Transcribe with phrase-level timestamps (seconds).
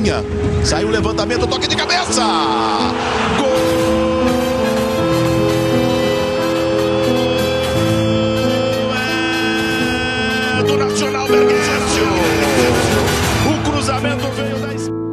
[0.00, 0.24] linha.
[0.64, 2.22] Saiu o levantamento, toque de cabeça.
[3.38, 3.48] Gol!
[10.58, 12.04] É do Nacional Berguêncio.
[13.46, 14.68] O cruzamento veio da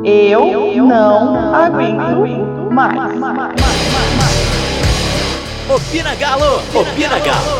[0.10, 2.98] Eu não aguento mais.
[5.70, 6.62] Opina Galo!
[6.74, 7.44] Opina Galo!
[7.46, 7.57] Galo,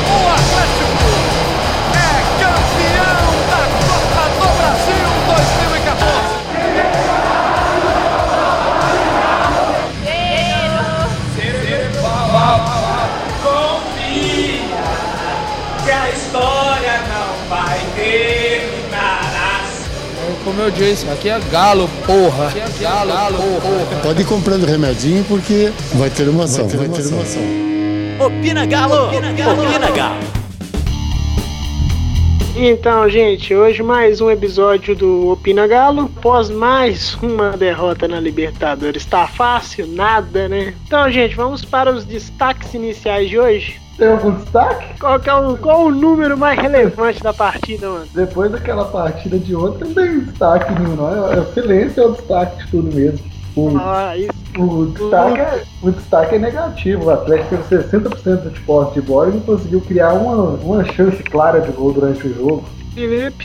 [20.60, 22.48] Como eu disse, aqui é galo, porra.
[22.48, 24.00] Aqui é galo, porra.
[24.02, 26.68] Pode ir comprando remedinho porque vai ter uma ação.
[26.68, 27.42] Vai ter uma ação.
[28.26, 29.06] Opina Galo!
[29.06, 29.62] Opina Galo!
[29.62, 30.20] Opina Galo!
[32.54, 36.10] Então, gente, hoje mais um episódio do Opina Galo.
[36.18, 39.06] Após mais uma derrota na Libertadores.
[39.06, 39.86] Tá fácil?
[39.86, 40.74] Nada, né?
[40.86, 43.80] Então, gente, vamos para os destaques iniciais de hoje.
[44.00, 44.98] Tem algum destaque?
[44.98, 48.06] Qual, que é o, qual o número mais relevante da partida, mano?
[48.14, 51.32] Depois daquela partida de ontem, não tem destaque nenhum, não.
[51.32, 53.20] É, o silêncio é o destaque de tudo mesmo.
[53.54, 54.32] O, Ah, isso.
[54.58, 57.04] o, destaque é, o destaque é negativo.
[57.04, 61.22] O Atlético teve 60% de posse de bola e não conseguiu criar uma, uma chance
[61.24, 62.64] clara de gol durante o jogo.
[62.94, 63.44] Felipe.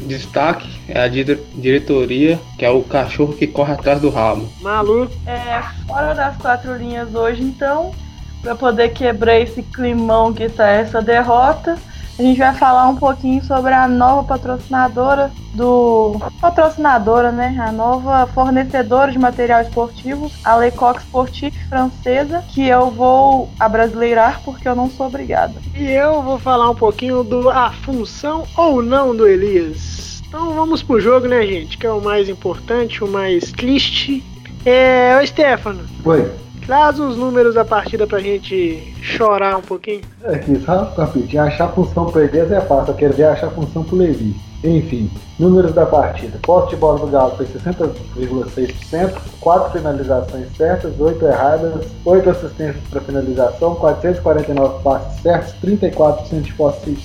[0.00, 4.46] Destaque é a dire- diretoria, que é o cachorro que corre atrás do rabo.
[4.60, 5.08] Malu.
[5.26, 7.92] É, fora das quatro linhas hoje, então,
[8.44, 11.78] para poder quebrar esse climão que tá essa derrota,
[12.16, 16.20] a gente vai falar um pouquinho sobre a nova patrocinadora do.
[16.40, 17.56] Patrocinadora, né?
[17.58, 24.68] A nova fornecedora de material esportivo, a Lecoq Sportif francesa, que eu vou abrasileirar porque
[24.68, 25.54] eu não sou obrigada.
[25.74, 30.22] E eu vou falar um pouquinho do a função ou não do Elias.
[30.28, 31.78] Então vamos pro jogo, né, gente?
[31.78, 34.22] Que é o mais importante, o mais triste.
[34.64, 36.43] É, ô Stefano, Foi.
[36.66, 40.02] Traz os números da partida pra gente chorar um pouquinho.
[40.24, 41.42] Aqui, só rapidinho.
[41.42, 42.92] Achar função pro Elias é fácil.
[42.92, 44.34] Eu quero ver achar função pro Levi.
[44.64, 46.38] Enfim, números da partida.
[46.42, 53.02] Posse de bola do Galo foi 60,6%, 4 finalizações certas, 8 erradas, 8 assistências para
[53.02, 56.96] finalização, 449 passes certos, 34% de posse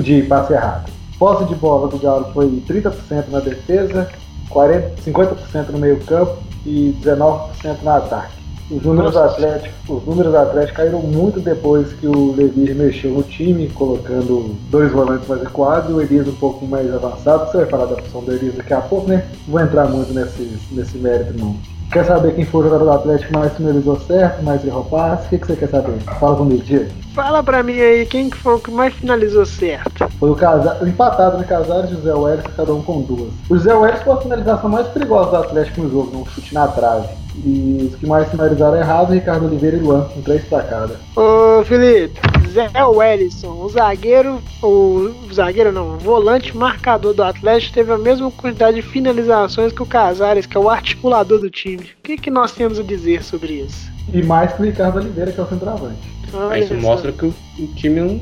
[0.00, 0.92] de passe errado.
[1.18, 4.08] Posse de bola do Galo foi 30% na defesa,
[4.48, 8.41] 40, 50% no meio campo e 19% no ataque.
[8.72, 13.10] Os números, do Atlético, os números do Atlético caíram muito depois que o Levi mexeu
[13.10, 17.50] no time, colocando dois volantes mais recuados e o Elias um pouco mais avançado.
[17.50, 19.26] Você vai falar da função do Elias daqui a pouco, né?
[19.46, 21.54] Não vou entrar muito nesse, nesse mérito, não.
[21.92, 25.26] Quer saber quem foi o jogador do Atlético que mais finalizou certo, mais errou passe?
[25.26, 25.98] O que, que você quer saber?
[26.18, 26.90] Fala comigo, Diego.
[27.14, 30.08] Fala pra mim aí quem que foi o que mais finalizou certo.
[30.22, 33.32] Foi o Casares, empatado no Casares e o José Welles, cada um com duas.
[33.50, 36.68] O José Welles foi a finalização mais perigosa do Atlético no jogo, um chute na
[36.68, 37.08] trave.
[37.44, 40.94] E os que mais finalizaram errado, Ricardo Oliveira e Luan, com três pra cada.
[41.16, 42.20] Ô Felipe,
[42.52, 48.30] Zé Wellison, o zagueiro, o zagueiro não, o volante marcador do Atlético teve a mesma
[48.30, 51.82] quantidade de finalizações que o Casares, que é o articulador do time.
[51.98, 53.90] O que, que nós temos a dizer sobre isso?
[54.14, 56.21] E mais que o Ricardo Oliveira, que é o centroavante.
[56.32, 56.80] Olha Isso só.
[56.80, 58.20] mostra que o, o time não,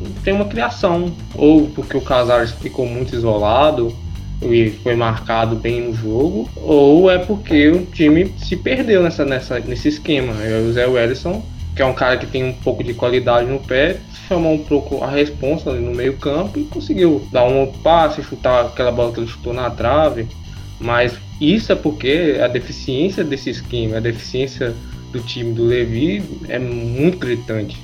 [0.00, 1.12] não tem uma criação.
[1.34, 3.94] Ou porque o Casares ficou muito isolado
[4.44, 9.60] e foi marcado bem no jogo, ou é porque o time se perdeu nessa, nessa,
[9.60, 10.32] nesse esquema.
[10.68, 11.42] O Zé Wellison,
[11.76, 13.98] que é um cara que tem um pouco de qualidade no pé,
[14.28, 18.66] chamou um pouco a responsa ali no meio campo e conseguiu dar um passe, chutar
[18.66, 20.26] aquela bola que ele chutou na trave.
[20.80, 24.74] Mas isso é porque a deficiência desse esquema, a deficiência
[25.12, 27.80] do time do Levi é muito gritante.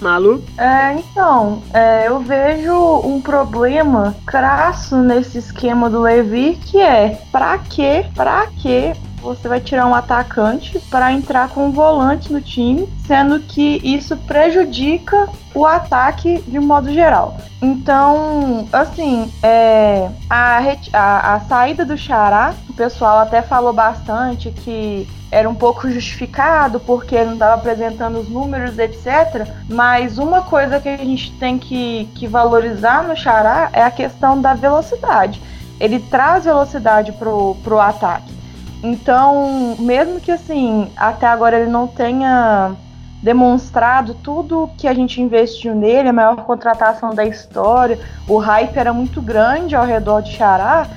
[0.00, 0.42] Malu?
[0.58, 7.58] É, então, é, eu vejo um problema crasso nesse esquema do Levi, que é pra
[7.58, 8.04] quê?
[8.14, 13.38] Pra quê você vai tirar um atacante para entrar com um volante no time, sendo
[13.40, 17.36] que isso prejudica o ataque de modo geral.
[17.60, 20.58] Então, assim, é, a,
[20.92, 26.80] a, a saída do Xará, o pessoal até falou bastante que era um pouco justificado
[26.80, 29.48] porque não estava apresentando os números, etc.
[29.68, 34.40] Mas uma coisa que a gente tem que, que valorizar no Xará é a questão
[34.40, 35.40] da velocidade.
[35.80, 38.41] Ele traz velocidade pro, pro ataque.
[38.82, 42.72] Então, mesmo que assim, até agora ele não tenha
[43.22, 48.92] demonstrado tudo que a gente investiu nele, a maior contratação da história, o hype era
[48.92, 50.88] muito grande ao redor de Xará,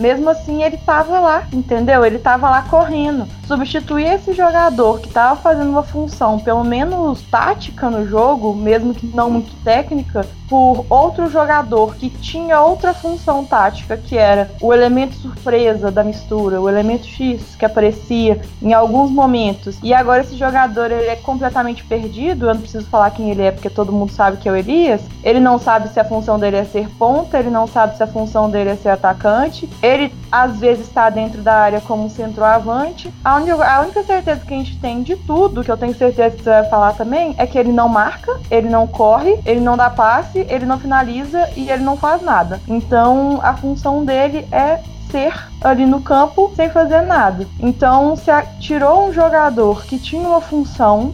[0.00, 2.04] mesmo assim ele tava lá, entendeu?
[2.04, 3.28] Ele tava lá correndo.
[3.46, 9.06] Substituir esse jogador que estava fazendo uma função, pelo menos tática no jogo, mesmo que
[9.06, 15.14] não muito técnica, por outro jogador que tinha outra função tática, que era o elemento
[15.14, 19.78] surpresa da mistura, o elemento X que aparecia em alguns momentos.
[19.82, 23.50] E agora esse jogador ele é completamente perdido, eu não preciso falar quem ele é
[23.50, 25.02] porque todo mundo sabe que é o Elias.
[25.22, 28.06] Ele não sabe se a função dele é ser ponta, ele não sabe se a
[28.06, 29.68] função dele é ser atacante.
[29.82, 33.12] Ele às vezes está dentro da área como centroavante.
[33.34, 36.50] A única, certeza que a gente tem de tudo, que eu tenho certeza que você
[36.50, 40.46] vai falar também, é que ele não marca, ele não corre, ele não dá passe,
[40.48, 42.60] ele não finaliza e ele não faz nada.
[42.68, 44.78] Então a função dele é
[45.10, 45.34] ser
[45.64, 47.44] ali no campo sem fazer nada.
[47.58, 51.12] Então se tirou um jogador que tinha uma função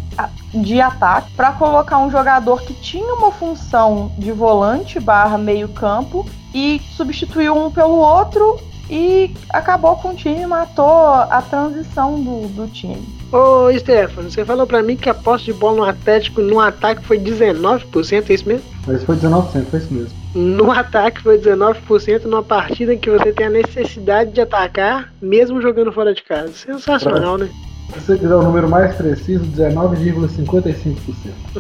[0.53, 6.27] de ataque para colocar um jogador que tinha uma função de volante barra meio campo
[6.53, 8.61] e substituiu um pelo outro
[8.91, 13.07] e acabou com o time, matou a transição do, do time.
[13.33, 17.05] Ô Stefano, você falou pra mim que a posse de bola no Atlético no ataque
[17.05, 18.65] foi 19%, é isso mesmo?
[18.87, 20.11] Mas foi 19%, foi isso mesmo.
[20.35, 25.63] No ataque foi 19% numa partida em que você tem a necessidade de atacar, mesmo
[25.63, 26.53] jogando fora de casa.
[26.53, 27.47] Sensacional, pra...
[27.47, 27.53] né?
[27.93, 30.97] Se você quiser o número mais preciso, 19,55%.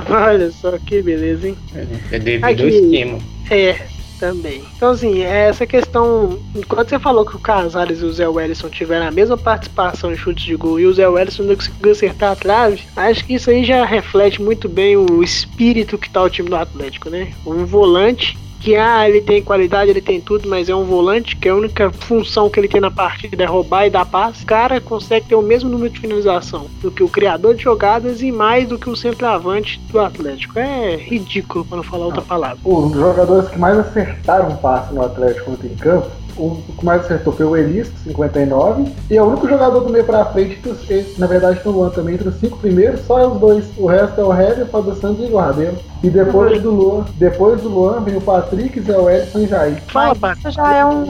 [0.09, 1.57] Olha só que beleza, hein?
[2.13, 3.19] É devido Aqui, ao esquema.
[3.51, 3.77] É,
[4.21, 4.63] também.
[4.77, 6.39] Então, assim, essa questão.
[6.69, 10.17] Quando você falou que o Casares e o Zé Wellison tiveram a mesma participação em
[10.17, 13.51] chutes de gol e o Zé Wellison não conseguiu acertar a trave, acho que isso
[13.51, 17.33] aí já reflete muito bem o espírito que tá o time do Atlético, né?
[17.47, 21.49] Um volante que ah, ele tem qualidade, ele tem tudo, mas é um volante que
[21.49, 24.45] a única função que ele tem na partida é roubar e dar passe.
[24.45, 28.21] O cara consegue ter o mesmo número de finalização do que o criador de jogadas
[28.21, 30.59] e mais do que o centroavante do Atlético.
[30.59, 32.59] É ridículo para não falar outra palavra.
[32.63, 37.33] Os jogadores que mais acertaram passe no Atlético ontem em campo o que mais acertou
[37.33, 38.91] foi o Elis, 59.
[39.11, 40.61] E é o único jogador do meio pra frente,
[41.19, 43.65] na verdade, no Luan também, entre os cinco primeiros, só é os dois.
[43.77, 45.79] O resto é o Hever, Fábio Santos e o Rabelo.
[46.03, 49.83] E depois do Luan, depois do Luan vem o Patrick, Zé Edson e Jair.
[49.89, 51.05] Fala, Isso já é um,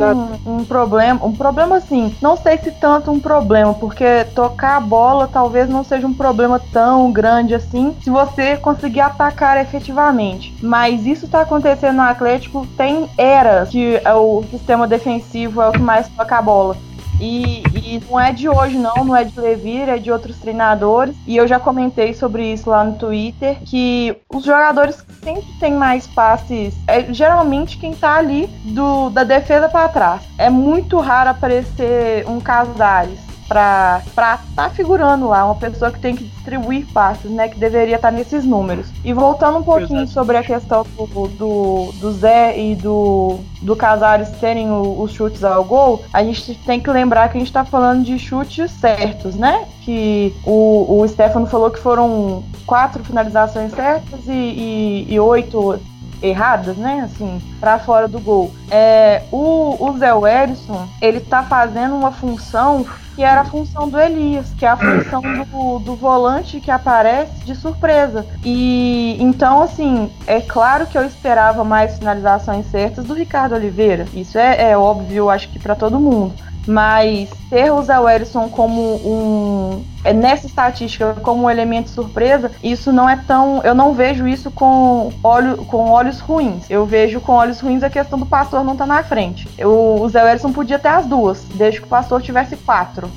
[0.44, 1.24] um problema.
[1.24, 5.84] Um problema assim, não sei se tanto um problema, porque tocar a bola talvez não
[5.84, 10.52] seja um problema tão grande assim, se você conseguir atacar efetivamente.
[10.60, 15.19] Mas isso tá acontecendo no Atlético tem eras que é o sistema defensivo
[15.62, 16.76] é o que mais toca a bola.
[17.20, 21.14] E, e, não é de hoje, não, não é de Levir, é de outros treinadores.
[21.26, 26.06] E eu já comentei sobre isso lá no Twitter, que os jogadores sempre têm mais
[26.06, 30.22] passes é geralmente quem tá ali do, da defesa para trás.
[30.38, 36.14] É muito raro aparecer um Casares para estar tá figurando lá, uma pessoa que tem
[36.14, 38.86] que distribuir passes, né, que deveria estar tá nesses números.
[39.04, 44.30] E voltando um pouquinho sobre a questão do, do, do, Zé e do, do Casares
[44.38, 47.64] terem o, os chutes ao gol, a gente tem que lembrar que a gente está
[47.64, 49.66] falando de chutes certos, né?
[49.82, 55.80] Que o, o Stefano falou que foram quatro finalizações certas e, e, e oito
[56.22, 57.02] erradas, né?
[57.04, 58.52] Assim, para fora do gol.
[58.70, 63.98] É, o, o Zé Wellison, ele tá fazendo uma função que era a função do
[63.98, 68.24] Elias, que é a função do, do volante que aparece de surpresa.
[68.44, 74.06] E então, assim, é claro que eu esperava mais finalizações certas do Ricardo Oliveira.
[74.14, 76.32] Isso é, é óbvio, acho que para todo mundo.
[76.66, 79.84] Mas ter o Zé Wellison como um.
[80.02, 83.60] É, nessa estatística, como um elemento surpresa, isso não é tão.
[83.62, 86.70] Eu não vejo isso com, olho, com olhos ruins.
[86.70, 89.48] Eu vejo com olhos ruins a questão do pastor não estar tá na frente.
[89.58, 93.10] Eu, o Zé Wellison podia ter as duas, desde que o pastor tivesse quatro.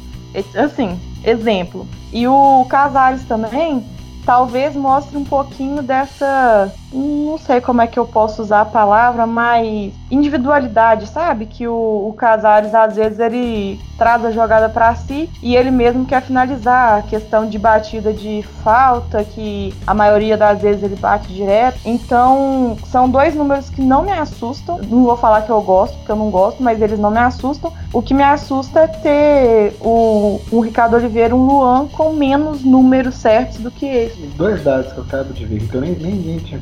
[0.55, 1.87] Assim, exemplo.
[2.11, 3.85] E o Casares também,
[4.25, 6.73] talvez mostre um pouquinho dessa.
[6.93, 11.47] Não sei como é que eu posso usar a palavra, mas individualidade, sabe?
[11.47, 16.05] Que o, o Casares, às vezes, ele traz a jogada para si e ele mesmo
[16.05, 17.00] quer finalizar.
[17.00, 21.79] A questão de batida de falta, que a maioria das vezes ele bate direto.
[21.85, 24.79] Então, são dois números que não me assustam.
[24.79, 27.73] Não vou falar que eu gosto, porque eu não gosto, mas eles não me assustam.
[27.91, 33.15] O que me assusta é ter o, o Ricardo Oliveira, um Luan, com menos números
[33.15, 34.21] certos do que esse.
[34.35, 36.59] Dois dados que eu acabo de ver, que eu nem, nem, nem tinha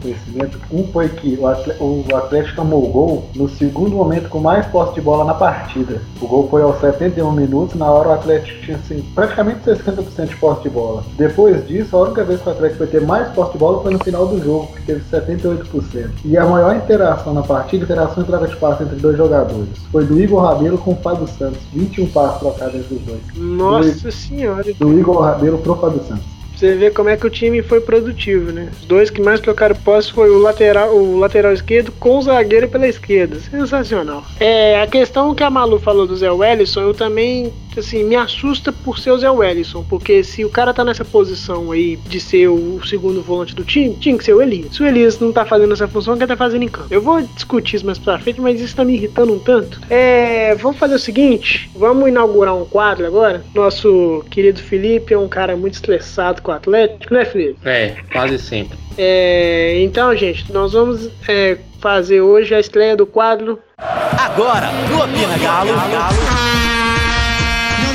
[0.72, 4.66] Um foi que o Atlético, o Atlético tomou o gol no segundo momento com mais
[4.68, 6.02] posse de bola na partida.
[6.22, 10.36] O gol foi aos 71 minutos, na hora o Atlético tinha assim, praticamente 60% de
[10.38, 11.04] posse de bola.
[11.18, 13.94] Depois disso, a única vez que o Atlético foi ter mais posse de bola foi
[13.94, 16.10] no final do jogo, que teve 78%.
[16.26, 20.06] E a maior interação na partida, interação em troca de passe entre dois jogadores, foi
[20.06, 21.60] do Igor Rabelo com o Fábio Santos.
[21.74, 23.22] 21 passos trocados entre os dois.
[23.36, 24.74] Nossa do, senhora!
[24.78, 26.41] Do Igor Rabelo pro Fábio Santos.
[26.62, 28.70] Você vê como é que o time foi produtivo, né?
[28.80, 32.70] Os dois que mais trocaram posse foi o lateral, o lateral esquerdo com o zagueiro
[32.70, 33.40] pela esquerda.
[33.40, 34.24] Sensacional.
[34.40, 38.72] É, a questão que a Malu falou do Zé Wellison, eu também, assim, me assusta
[38.72, 42.48] por ser o Zé Wellison, porque se o cara tá nessa posição aí de ser
[42.48, 44.76] o segundo volante do time, tinha que ser o Elias.
[44.76, 46.88] Se o Elias não tá fazendo essa função, quem tá fazendo em campo?
[46.92, 49.80] Eu vou discutir isso mais pra frente, mas isso tá me irritando um tanto.
[49.90, 53.44] É, vamos fazer o seguinte, vamos inaugurar um quadro agora.
[53.54, 57.58] Nosso querido Felipe é um cara muito estressado com o Atlético, né, Felipe?
[57.66, 58.78] É, quase sempre.
[58.98, 63.60] É, então, gente, nós vamos é, fazer hoje a estreia do quadro.
[63.78, 65.72] Agora, no Opina Galo.
[65.72, 66.91] Meu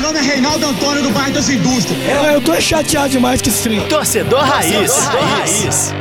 [0.07, 1.99] nome é Reinaldo Antônio do bairro das Indústrias.
[2.07, 3.69] Eu, eu tô chateado demais com esse.
[3.89, 4.73] Torcedor Raiz.
[4.73, 5.93] Torcedor Raiz.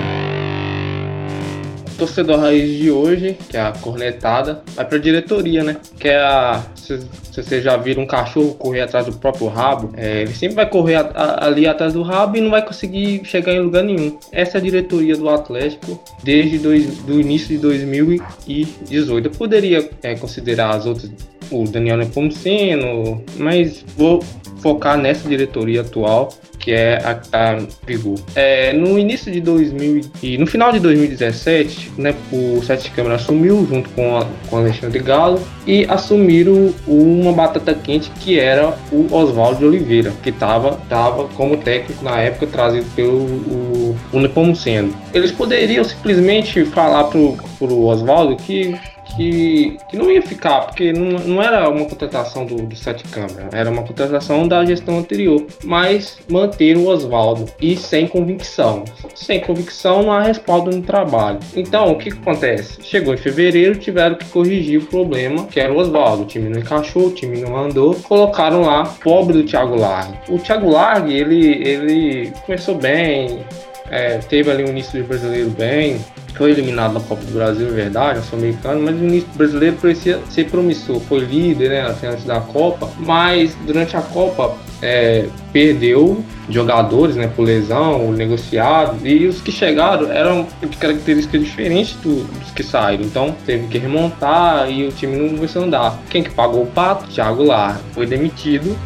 [1.99, 5.77] torcedor raiz de hoje, que é a cornetada, vai pra diretoria, né?
[5.99, 6.63] Que é a.
[6.77, 7.01] Se,
[7.33, 10.69] se vocês já viram um cachorro correr atrás do próprio rabo, é, ele sempre vai
[10.69, 14.17] correr a- a- ali atrás do rabo e não vai conseguir chegar em lugar nenhum.
[14.31, 19.27] Essa é a diretoria do Atlético desde dois, do início de 2018.
[19.27, 21.11] Eu poderia é, considerar as outras,
[21.51, 24.23] o Daniel Nepomuceno, mas vou
[24.61, 26.31] focar nessa diretoria atual
[26.67, 28.19] que é a que vigor.
[28.35, 33.65] É, no início de 2000 e no final de 2017, né, o Sete Câmara assumiu
[33.71, 39.61] junto com, a, com Alexandre Galo e assumiram uma batata quente que era o Oswaldo
[39.61, 44.93] de Oliveira, que estava tava como técnico na época trazido pelo o, o Nepomuceno.
[45.15, 48.77] Eles poderiam simplesmente falar pro, pro Oswaldo que
[49.15, 53.49] que, que não ia ficar, porque não, não era uma contratação do, do Sete Câmara,
[53.53, 58.85] era uma contratação da gestão anterior, mas manter o Oswaldo e sem convicção.
[59.15, 61.39] Sem convicção não há respaldo no trabalho.
[61.55, 62.79] Então, o que, acontece?
[62.83, 66.23] Chegou em fevereiro, tiveram que corrigir o problema, que era o Oswaldo.
[66.23, 70.19] O time não encaixou, o time não andou, colocaram lá, pobre do Thiago Largue.
[70.29, 73.45] O Thiago Largue, ele, ele começou bem,
[73.91, 75.99] é, teve ali um início de brasileiro bem,
[76.35, 79.77] foi eliminado na Copa do Brasil, é verdade, eu sou americano, mas o início brasileiro
[79.81, 81.01] parecia ser promissor.
[81.01, 87.31] Foi líder, né, assim, antes da Copa, mas durante a Copa é, perdeu jogadores, né,
[87.35, 93.05] por lesão, negociado, e os que chegaram eram de características diferentes do- dos que saíram.
[93.05, 95.99] Então teve que remontar e o time não começou a andar.
[96.11, 97.09] Quem que pagou o pato?
[97.09, 98.77] Thiago Lar foi demitido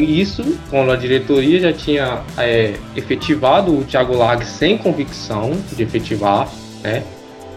[0.00, 6.48] isso quando a diretoria já tinha é, efetivado o Thiago Lag sem convicção de efetivar,
[6.82, 7.02] né?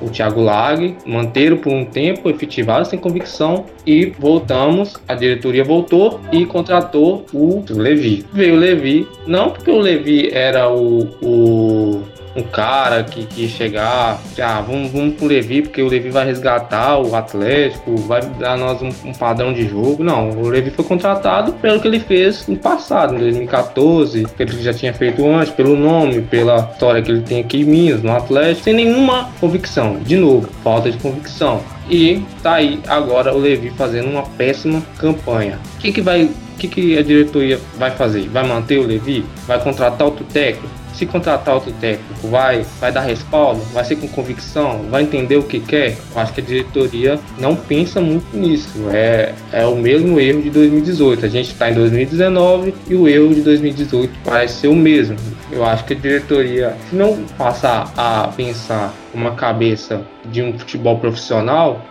[0.02, 6.20] O Thiago Lag manteram por um tempo, efetivaram sem convicção e voltamos, a diretoria voltou
[6.32, 8.26] e contratou o Levi.
[8.34, 12.04] Veio o Levi, não porque o Levi era o, o
[12.36, 16.26] um cara que, que chegar, ah, vamos, vamos com o Levi, porque o Levi vai
[16.26, 20.04] resgatar o Atlético, vai dar nós um, um padrão de jogo.
[20.04, 24.64] Não, o Levi foi contratado pelo que ele fez no passado, em 2014, pelo que
[24.64, 28.12] já tinha feito antes, pelo nome, pela história que ele tem aqui em Minas, no
[28.12, 29.98] Atlético, sem nenhuma convicção.
[30.00, 31.62] De novo, falta de convicção.
[31.90, 35.60] E tá aí agora o Levi fazendo uma péssima campanha.
[35.76, 36.24] O que, que vai.
[36.24, 38.30] O que, que a diretoria vai fazer?
[38.30, 39.26] Vai manter o Levi?
[39.46, 40.83] Vai contratar outro técnico?
[40.94, 45.44] Se contratar outro técnico, vai, vai dar respaldo, vai ser com convicção, vai entender o
[45.44, 45.98] que quer.
[46.14, 48.90] Eu acho que a diretoria não pensa muito nisso.
[48.92, 51.26] É, é o mesmo erro de 2018.
[51.26, 55.18] A gente está em 2019 e o erro de 2018 parece ser o mesmo.
[55.52, 60.98] Eu acho que a diretoria, se não passar a pensar uma cabeça de um futebol
[61.00, 61.82] profissional,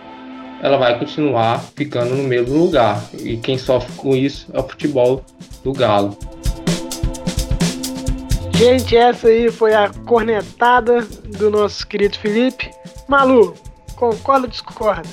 [0.61, 3.03] ela vai continuar ficando no mesmo lugar.
[3.19, 5.23] E quem sofre com isso é o futebol
[5.61, 6.17] do Galo.
[8.63, 12.71] Gente, essa aí foi a cornetada do nosso querido Felipe.
[13.09, 13.53] Malu,
[13.97, 15.09] concorda ou discorda?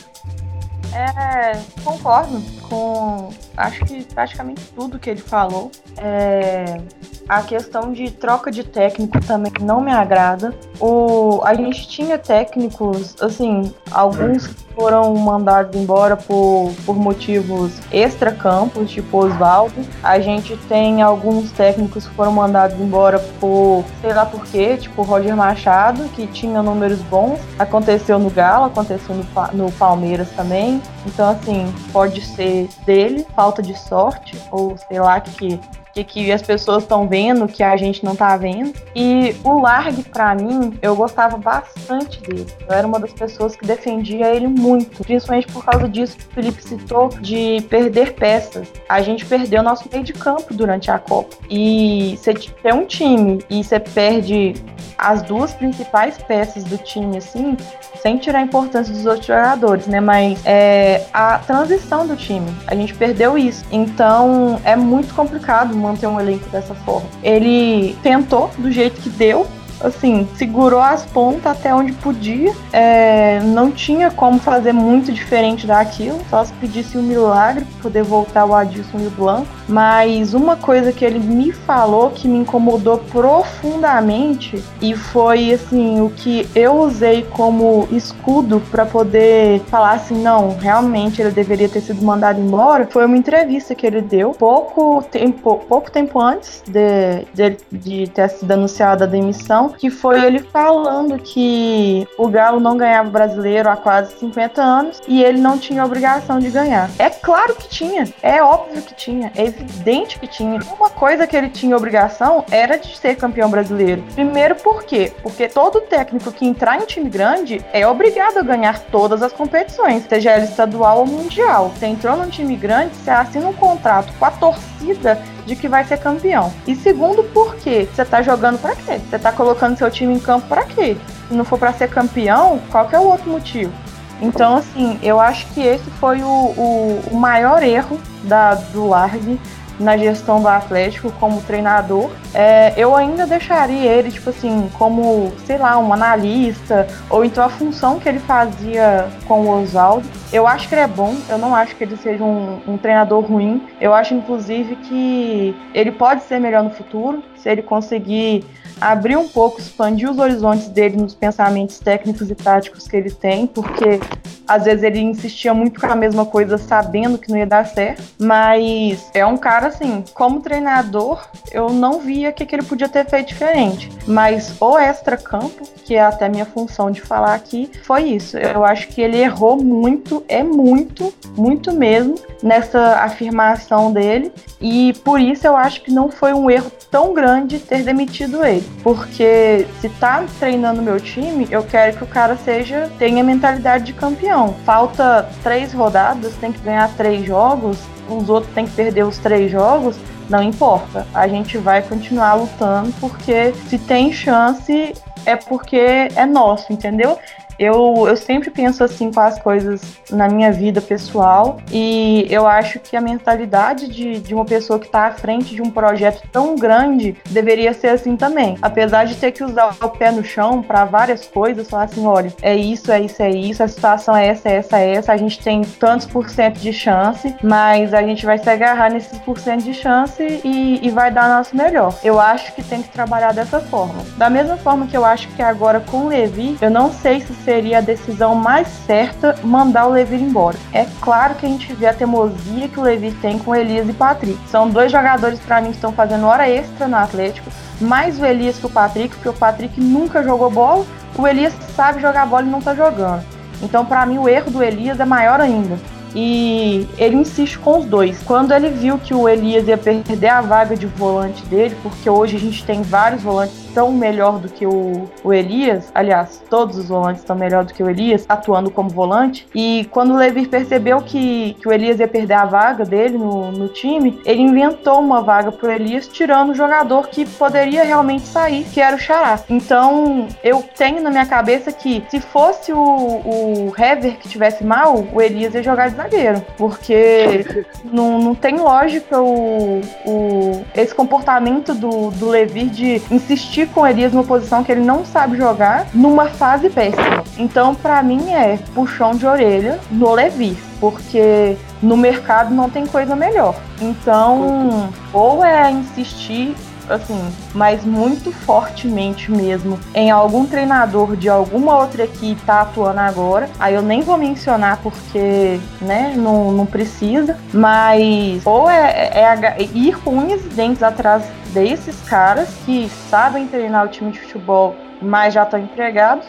[0.94, 5.70] É, concordo com acho que praticamente tudo que ele falou.
[5.96, 6.80] É,
[7.28, 10.54] a questão de troca de técnico também não me agrada.
[10.80, 19.18] O, a gente tinha técnicos, assim, alguns foram mandados embora por, por motivos extra-campos, tipo
[19.18, 19.74] Oswaldo.
[20.02, 25.02] A gente tem alguns técnicos que foram mandados embora por, sei lá por quê, tipo
[25.02, 27.38] Roger Machado, que tinha números bons.
[27.58, 30.80] Aconteceu no Galo, aconteceu no, no Palmeiras também.
[31.06, 35.58] Então, assim, pode ser dele, falta de sorte, ou sei lá que
[35.92, 38.72] que, que as pessoas estão vendo que a gente não tá vendo.
[38.94, 42.46] E o Largue, pra mim, eu gostava bastante dele.
[42.68, 46.30] Eu era uma das pessoas que defendia ele muito, principalmente por causa disso que o
[46.30, 48.68] Felipe citou, de perder peças.
[48.88, 51.36] A gente perdeu nosso meio de campo durante a Copa.
[51.48, 54.54] E você tem um time e você perde
[55.00, 57.56] as duas principais peças do time, assim,
[58.02, 59.98] sem tirar a importância dos outros jogadores, né?
[59.98, 63.64] Mas é, a transição do time, a gente perdeu isso.
[63.72, 67.08] Então é muito complicado, manter um elenco dessa forma.
[67.22, 69.46] Ele tentou do jeito que deu,
[69.80, 72.52] assim, segurou as pontas até onde podia.
[72.72, 78.02] É, não tinha como fazer muito diferente daquilo, só se pedisse um milagre para poder
[78.02, 79.48] voltar o Adilson e o Blanco.
[79.70, 86.10] Mas uma coisa que ele me falou que me incomodou profundamente e foi assim o
[86.10, 92.02] que eu usei como escudo para poder falar assim, não, realmente ele deveria ter sido
[92.02, 97.56] mandado embora, foi uma entrevista que ele deu pouco tempo, pouco tempo antes de, de,
[97.70, 103.08] de ter sido anunciada a demissão que foi ele falando que o Galo não ganhava
[103.08, 106.90] brasileiro há quase 50 anos e ele não tinha obrigação de ganhar.
[106.98, 110.60] É claro que tinha, é óbvio que tinha, é evidente que tinha.
[110.76, 114.02] Uma coisa que ele tinha obrigação era de ser campeão brasileiro.
[114.14, 115.12] Primeiro por quê?
[115.22, 120.04] Porque todo técnico que entrar em time grande é obrigado a ganhar todas as competições,
[120.08, 121.70] seja ela estadual ou mundial.
[121.70, 125.84] Você entrou num time grande, você assina um contrato com a torcida de que vai
[125.84, 126.52] ser campeão.
[126.66, 127.88] E segundo, por quê?
[127.92, 128.98] Você tá jogando para quê?
[128.98, 130.96] Você tá colocando seu time em campo para quê?
[131.28, 133.72] Se não for para ser campeão, qual que é o outro motivo?
[134.20, 139.40] Então, assim, eu acho que esse foi o, o, o maior erro da, do Largue
[139.80, 142.10] na gestão do Atlético como treinador.
[142.34, 147.48] É, eu ainda deixaria ele, tipo assim, como, sei lá, um analista, ou então a
[147.48, 150.06] função que ele fazia com o Oswaldo.
[150.32, 153.24] Eu acho que ele é bom, eu não acho que ele seja um, um treinador
[153.24, 153.66] ruim.
[153.80, 158.44] Eu acho, inclusive, que ele pode ser melhor no futuro, se ele conseguir
[158.80, 163.46] abrir um pouco, expandir os horizontes dele nos pensamentos técnicos e táticos que ele tem,
[163.46, 164.00] porque
[164.46, 168.02] às vezes ele insistia muito com a mesma coisa sabendo que não ia dar certo,
[168.18, 172.88] mas é um cara assim, como treinador, eu não via o que, que ele podia
[172.88, 178.02] ter feito diferente, mas o extra-campo, que é até minha função de falar aqui, foi
[178.04, 178.36] isso.
[178.36, 185.20] Eu acho que ele errou muito, é muito, muito mesmo nessa afirmação dele, e por
[185.20, 188.66] isso eu acho que não foi um erro tão grande ter demitido ele.
[188.82, 193.92] Porque se tá treinando meu time, eu quero que o cara seja tenha mentalidade de
[193.92, 194.54] campeão.
[194.64, 199.50] Falta três rodadas, tem que ganhar três jogos, os outros tem que perder os três
[199.50, 199.96] jogos.
[200.30, 204.94] Não importa, a gente vai continuar lutando porque se tem chance
[205.26, 207.18] é porque é nosso, entendeu?
[207.60, 212.80] Eu, eu sempre penso assim com as coisas na minha vida pessoal e eu acho
[212.80, 216.56] que a mentalidade de, de uma pessoa que está à frente de um projeto tão
[216.56, 218.56] grande deveria ser assim também.
[218.62, 222.32] Apesar de ter que usar o pé no chão para várias coisas, falar assim: olha,
[222.40, 225.16] é isso, é isso, é isso, a situação é essa, é essa, é essa, a
[225.18, 229.38] gente tem tantos por cento de chance, mas a gente vai se agarrar nesses por
[229.38, 231.94] cento de chance e, e vai dar nosso melhor.
[232.02, 234.02] Eu acho que tem que trabalhar dessa forma.
[234.16, 237.34] Da mesma forma que eu acho que agora com o Levi, eu não sei se
[237.50, 240.56] seria a decisão mais certa mandar o Levi embora.
[240.72, 243.92] É claro que a gente vê a teimosia que o Levi tem com Elias e
[243.92, 244.38] Patrick.
[244.48, 248.56] São dois jogadores para mim que estão fazendo hora extra no Atlético, mais o Elias
[248.56, 250.86] que o Patrick, porque o Patrick nunca jogou bola,
[251.18, 253.24] o Elias sabe jogar bola e não tá jogando.
[253.60, 255.76] Então, para mim, o erro do Elias é maior ainda.
[256.14, 258.22] E ele insiste com os dois.
[258.22, 262.36] Quando ele viu que o Elias ia perder a vaga de volante dele, porque hoje
[262.36, 266.88] a gente tem vários volantes tão melhor do que o, o Elias, aliás, todos os
[266.88, 269.46] volantes estão melhor do que o Elias, atuando como volante.
[269.54, 273.50] E quando o Levi percebeu que, que o Elias ia perder a vaga dele no,
[273.52, 278.64] no time, ele inventou uma vaga pro Elias, tirando o jogador que poderia realmente sair,
[278.64, 279.40] que era o Xará.
[279.48, 285.04] Então, eu tenho na minha cabeça que se fosse o, o Hever que tivesse mal,
[285.12, 291.74] o Elias ia jogar de zagueiro, porque não, não tem lógica o, o, esse comportamento
[291.74, 295.86] do, do Levi de insistir com o Elias numa posição que ele não sabe jogar
[295.94, 297.24] numa fase péssima.
[297.38, 303.16] Então, para mim, é puxão de orelha no Levi, porque no mercado não tem coisa
[303.16, 303.54] melhor.
[303.80, 306.54] Então, ou é insistir
[306.90, 313.48] assim, mas muito fortemente mesmo em algum treinador de alguma outra equipe tá atuando agora.
[313.58, 319.62] Aí eu nem vou mencionar porque, né, não, não precisa, mas ou é, é, é
[319.62, 324.76] ir com unhas e dentes atrás desses caras que sabem treinar o time de futebol,
[325.00, 326.26] mas já estão empregados,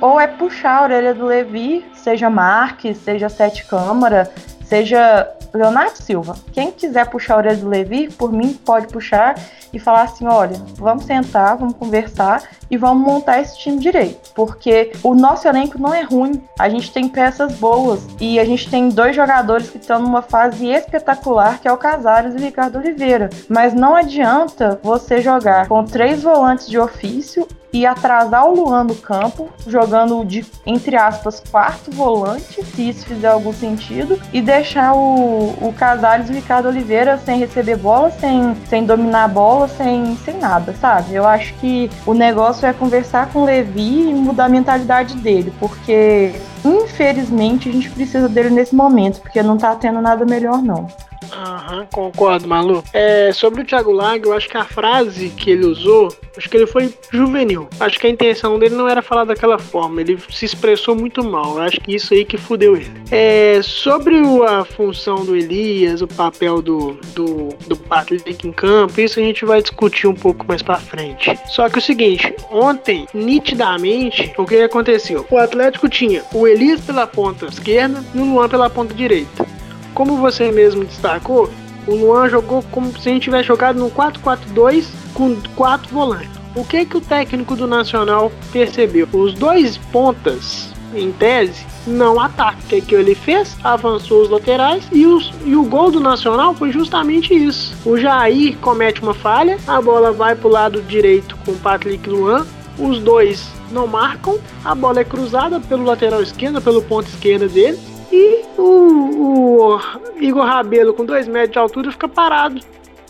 [0.00, 4.30] ou é puxar a orelha do Levi, seja Marques, seja Sete Câmara,
[4.68, 6.36] seja Leonardo Silva.
[6.52, 9.34] Quem quiser puxar a orelha do Levi, por mim, pode puxar
[9.72, 14.30] e falar assim: olha, vamos sentar, vamos conversar e vamos montar esse time direito.
[14.34, 18.68] Porque o nosso elenco não é ruim, a gente tem peças boas e a gente
[18.70, 22.78] tem dois jogadores que estão numa fase espetacular, que é o Casares e o Ricardo
[22.78, 23.30] Oliveira.
[23.48, 28.94] Mas não adianta você jogar com três volantes de ofício e atrasar o Luan no
[28.94, 35.54] campo, jogando de, entre aspas, quarto volante, se isso fizer algum sentido, e deixar o,
[35.60, 40.16] o Casares e o Ricardo Oliveira sem receber bola, sem, sem dominar a bola, sem,
[40.24, 41.14] sem nada, sabe?
[41.14, 45.52] Eu acho que o negócio é conversar com o Levi e mudar a mentalidade dele,
[45.60, 46.32] porque
[46.64, 50.86] infelizmente a gente precisa dele nesse momento, porque não tá tendo nada melhor não.
[51.32, 52.82] Aham, concordo, Malu.
[52.92, 56.56] É, sobre o Thiago Lago, eu acho que a frase que ele usou, acho que
[56.56, 57.68] ele foi juvenil.
[57.80, 61.56] Acho que a intenção dele não era falar daquela forma, ele se expressou muito mal.
[61.56, 62.90] Eu acho que isso aí que fudeu ele.
[63.10, 69.18] É, sobre a função do Elias, o papel do, do, do Patrick em campo, isso
[69.18, 71.38] a gente vai discutir um pouco mais pra frente.
[71.46, 75.26] Só que o seguinte, ontem, nitidamente, o que aconteceu?
[75.30, 79.57] O Atlético tinha o Elias pela ponta esquerda e o Luan pela ponta direita
[79.98, 81.50] como você mesmo destacou,
[81.84, 86.30] o Luan jogou como se a gente tivesse jogado no 4-4-2 com quatro volantes.
[86.54, 89.08] O que que o técnico do Nacional percebeu?
[89.12, 92.60] Os dois pontas, em tese, não atacam.
[92.60, 93.56] O que, que ele fez?
[93.64, 97.74] Avançou os laterais e, os, e o gol do Nacional foi justamente isso.
[97.84, 102.08] O Jair comete uma falha, a bola vai para o lado direito com o Patrick
[102.08, 102.46] Luan,
[102.78, 107.78] os dois não marcam, a bola é cruzada pelo lateral esquerdo, pelo ponto esquerdo dele,
[108.10, 109.80] e o, o
[110.20, 112.60] Igor Rabelo, com 2 metros de altura, fica parado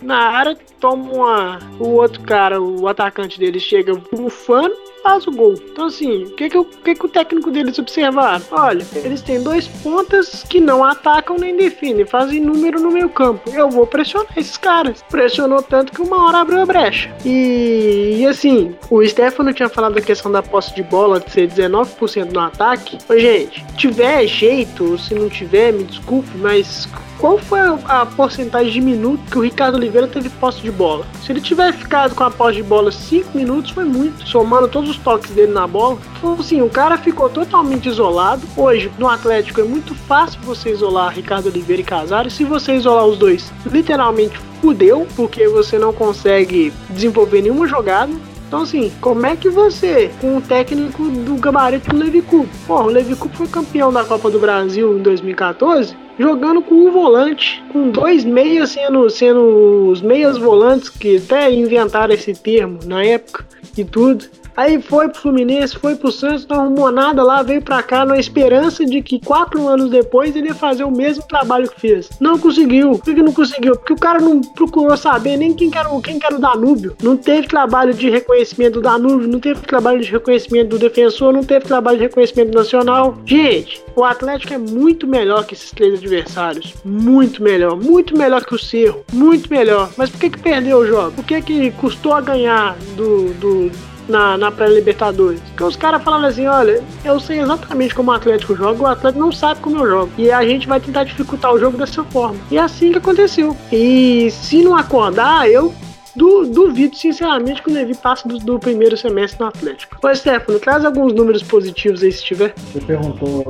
[0.02, 1.58] na área, toma uma.
[1.78, 5.54] O outro cara, o atacante dele, chega bufando faz o gol.
[5.54, 8.42] Então, assim, o que, que, que, que o técnico deles observar?
[8.50, 13.50] Olha, eles têm dois pontas que não atacam nem definem, fazem número no meio campo.
[13.50, 15.02] Eu vou pressionar esses caras.
[15.08, 17.14] Pressionou tanto que uma hora abriu a brecha.
[17.24, 21.48] E, e assim, o Stefano tinha falado da questão da posse de bola de ser
[21.48, 22.98] 19% no ataque.
[23.08, 28.80] Ô, gente, tiver jeito, se não tiver, me desculpe, mas qual foi a porcentagem de
[28.80, 31.04] minutos que o Ricardo Oliveira teve posse de bola?
[31.22, 34.90] Se ele tiver ficado com a posse de bola 5 minutos, foi muito, somando todos
[34.90, 35.98] os toques dele na bola.
[36.16, 38.42] Então, assim, o cara ficou totalmente isolado.
[38.56, 42.32] Hoje, no Atlético, é muito fácil você isolar Ricardo Oliveira e Casares.
[42.32, 48.12] Se você isolar os dois, literalmente fudeu, porque você não consegue desenvolver nenhuma jogada.
[48.48, 52.80] Então, assim, como é que você, com o técnico do gabarito do Levi Cup, Pô,
[52.80, 57.62] o Levi Cup foi campeão da Copa do Brasil em 2014, jogando com um volante,
[57.70, 63.46] com dois meias sendo, sendo os meias volantes, que até inventaram esse termo na época
[63.76, 64.24] e tudo.
[64.58, 68.18] Aí foi pro Fluminense, foi pro Santos, não arrumou nada lá, veio pra cá na
[68.18, 72.10] esperança de que quatro anos depois ele ia fazer o mesmo trabalho que fez.
[72.18, 72.98] Não conseguiu.
[72.98, 73.76] Por que não conseguiu?
[73.76, 76.96] Porque o cara não procurou saber nem quem era, quem era o Danúbio.
[77.00, 81.44] Não teve trabalho de reconhecimento do Danúbio, não teve trabalho de reconhecimento do defensor, não
[81.44, 83.16] teve trabalho de reconhecimento nacional.
[83.24, 86.74] Gente, o Atlético é muito melhor que esses três adversários.
[86.84, 87.76] Muito melhor.
[87.76, 89.04] Muito melhor que o Cerro.
[89.12, 89.88] Muito melhor.
[89.96, 91.12] Mas por que que perdeu o jogo?
[91.12, 93.70] Por que que custou a ganhar do, do
[94.08, 95.40] na, na pré-Libertadores.
[95.40, 99.20] Porque os caras falaram assim: olha, eu sei exatamente como o Atlético joga, o Atlético
[99.20, 100.12] não sabe como eu jogo.
[100.18, 102.38] E a gente vai tentar dificultar o jogo dessa forma.
[102.50, 103.56] E é assim que aconteceu.
[103.70, 105.72] E se não acordar, eu
[106.18, 110.04] Du, duvido, sinceramente, que o Levi passe do, do, primeiro semestre no Atlético.
[110.04, 112.52] Ô, Stefano, traz alguns números positivos aí se tiver.
[112.72, 113.44] Você perguntou,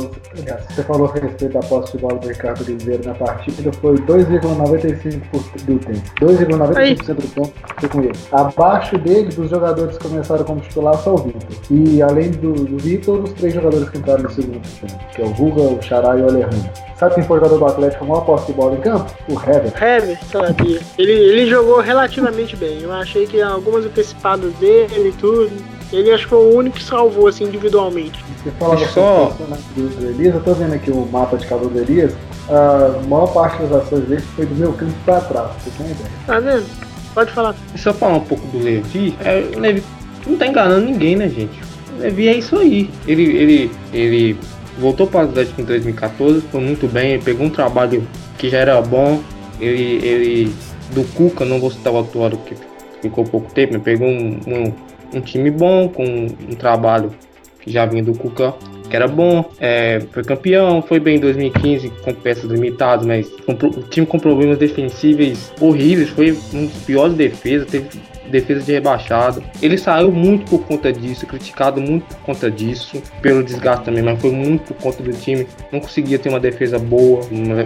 [0.69, 5.65] você falou a respeito da posse de bola do Ricardo Oliveira na partida, foi 2,95%
[5.65, 6.03] do tempo.
[6.21, 8.19] 2,95% do tempo foi com ele.
[8.33, 11.49] Abaixo dele, dos jogadores que começaram como titular, só o Vitor.
[11.71, 15.25] E além do, do Vitor, os três jogadores que entraram no segundo tempo, que é
[15.25, 16.71] o Ruga, o Xará e o Alejandro.
[16.99, 19.15] Sabe quem foi o jogador do Atlético com a maior posse de bola em campo?
[19.29, 19.73] O Hever.
[19.81, 20.81] Hever, sabia.
[20.99, 22.83] Ele, ele jogou relativamente bem.
[22.83, 25.53] Eu achei que algumas antecipadas dele e tudo.
[25.93, 28.23] Ele acho que foi o único que salvou assim individualmente.
[28.43, 29.33] Você falava só
[29.77, 32.15] do Elias, eu tô vendo aqui o mapa de do Elias.
[32.51, 36.11] A maior parte das ações dele foi do meu campo pra trás, você tem ideia.
[36.27, 36.67] Tá vendo?
[37.15, 37.55] Pode falar.
[37.77, 39.85] Se eu falar um pouco do Levi, é, o Levi
[40.27, 41.61] não tá enganando ninguém, né, gente?
[41.97, 42.91] O Levi é isso aí.
[43.07, 44.39] Ele, ele, ele
[44.79, 48.07] voltou para o Atlético em 2014, foi muito bem, pegou um trabalho
[48.39, 49.21] que já era bom.
[49.61, 50.55] Ele, ele
[50.95, 52.55] do Cuca, não vou citar o atual que
[53.03, 54.73] ficou pouco tempo, ele pegou um, um,
[55.19, 57.13] um, time bom, com um trabalho
[57.61, 58.55] que já vinha do Cuca,
[58.89, 63.83] que era bom, é, foi campeão, foi bem em 2015 com peças limitadas, mas o
[63.83, 67.89] time com problemas defensíveis horríveis, foi um dos piores defesas, teve
[68.29, 69.43] defesa de rebaixado.
[69.61, 74.21] Ele saiu muito por conta disso, criticado muito por conta disso, pelo desgaste também, mas
[74.21, 75.47] foi muito por conta do time.
[75.73, 77.23] Não conseguia ter uma defesa boa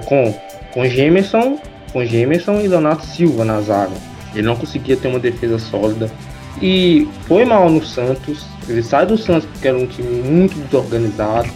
[0.07, 0.35] com,
[0.73, 1.59] com Gemerson,
[1.93, 3.95] com Gemerson e Leonardo Silva na zaga.
[4.35, 6.11] Ele não conseguia ter uma defesa sólida.
[6.61, 8.47] E foi mal no Santos.
[8.69, 11.49] Ele sai do Santos porque era um time muito desorganizado.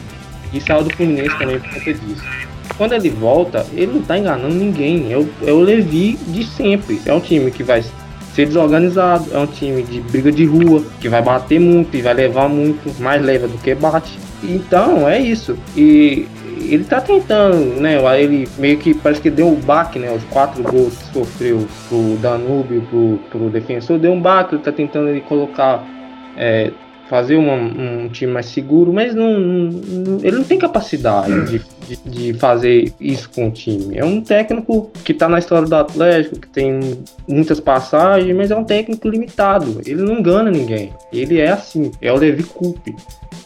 [0.53, 2.25] E saiu do Fluminense também por conta disso.
[2.77, 5.13] Quando ele volta, ele não tá enganando ninguém.
[5.13, 7.01] É o, é o Levi de sempre.
[7.05, 7.83] É um time que vai
[8.35, 9.27] ser desorganizado.
[9.33, 12.95] É um time de briga de rua, que vai bater muito e vai levar muito,
[13.01, 14.19] mais leva do que bate.
[14.43, 15.57] Então, é isso.
[15.77, 17.97] E ele tá tentando, né?
[18.21, 20.11] Ele meio que parece que deu um baque, né?
[20.11, 24.55] Os quatro gols que sofreu pro Danúbio, pro, pro defensor, deu um baque.
[24.55, 25.85] Ele tá tentando ele colocar.
[26.37, 26.73] É,
[27.09, 31.97] fazer uma, um time mais seguro, mas não, não, ele não tem capacidade de, de,
[32.11, 33.97] de, fazer isso com o time.
[33.97, 36.81] É um técnico que está na história do Atlético, que tem
[37.29, 39.81] muitas passagens, mas é um técnico limitado.
[39.87, 40.93] Ele não engana ninguém.
[41.13, 42.95] Ele é assim, é o Levi Coupe.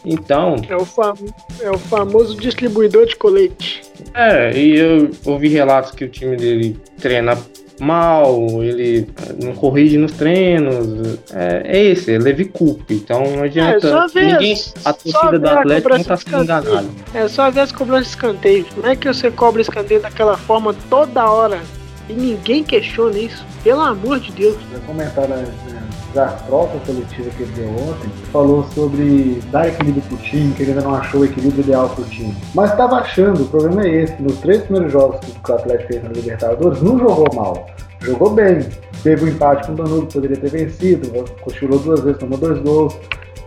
[0.03, 0.55] Então.
[0.67, 1.13] É o, fam
[1.61, 3.83] é o famoso distribuidor de colete.
[4.15, 7.37] É, e eu ouvi relatos que o time dele treina
[7.81, 9.07] mal, ele
[9.43, 11.19] não corrige nos treinos.
[11.33, 12.93] É, é esse, é Levi Coupe.
[12.93, 14.07] Então não adianta.
[14.15, 16.85] É, ninguém, a torcida do Atlético não tá sendo enganada.
[17.13, 18.65] É só ver as cobranças de escanteio.
[18.75, 21.59] Como é que você cobra escanteio daquela forma toda hora?
[22.07, 23.43] E ninguém questiona isso.
[23.63, 24.57] Pelo amor de Deus.
[24.71, 25.45] Vai comentar né,
[26.13, 30.71] da troca coletiva que ele deu ontem, falou sobre dar equilíbrio pro time, que ele
[30.71, 32.35] ainda não achou o equilíbrio ideal pro time.
[32.53, 36.03] Mas estava achando, o problema é esse, nos três primeiros jogos que o Atlético fez
[36.03, 37.67] na Libertadores, não jogou mal.
[38.01, 38.67] Jogou bem.
[39.03, 42.95] Teve um empate com o Danilo, poderia ter vencido, cochilou duas vezes, tomou dois gols.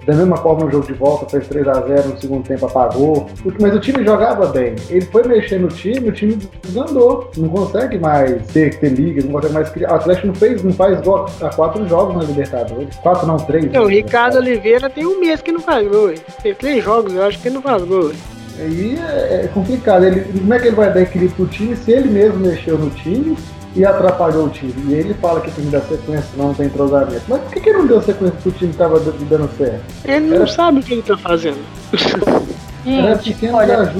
[0.07, 3.27] Da mesma forma no jogo de volta, fez 3 a 0 no segundo tempo apagou.
[3.61, 4.75] Mas o time jogava bem.
[4.90, 7.31] Ele foi mexer no time, o time desandou.
[7.37, 9.93] Não consegue mais ter, ter liga, não consegue mais criar.
[9.93, 12.95] O Atlético não, fez, não faz gol há quatro jogos na Libertadores.
[12.97, 13.71] Quatro não, três.
[13.73, 16.12] Não, o Ricardo Oliveira tem um mês que não faz gol.
[16.43, 18.12] Tem três jogos, eu acho que ele não faz gol.
[18.59, 20.05] Aí é, é complicado.
[20.05, 22.90] Ele, como é que ele vai dar equilíbrio pro time se ele mesmo mexeu no
[22.90, 23.37] time
[23.75, 24.75] e atrapalhou o time.
[24.89, 27.23] E ele fala que tem que dar sequência, não tem entrosamento.
[27.29, 29.85] Mas por que, que não deu sequência se o time estava dando certo?
[30.05, 30.47] Ele não Era...
[30.47, 31.59] sabe o que ele está fazendo.
[32.85, 33.91] Gente, olha,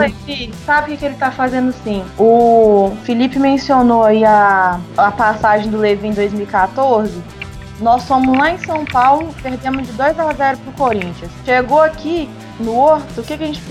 [0.67, 2.05] sabe o que ele tá fazendo sim.
[2.19, 7.11] O Felipe mencionou aí a, a passagem do Levi em 2014.
[7.81, 11.31] Nós fomos lá em São Paulo, perdemos de 2 a 0 pro Corinthians.
[11.47, 12.29] Chegou aqui
[12.61, 13.63] no Horto, o que, que a gente.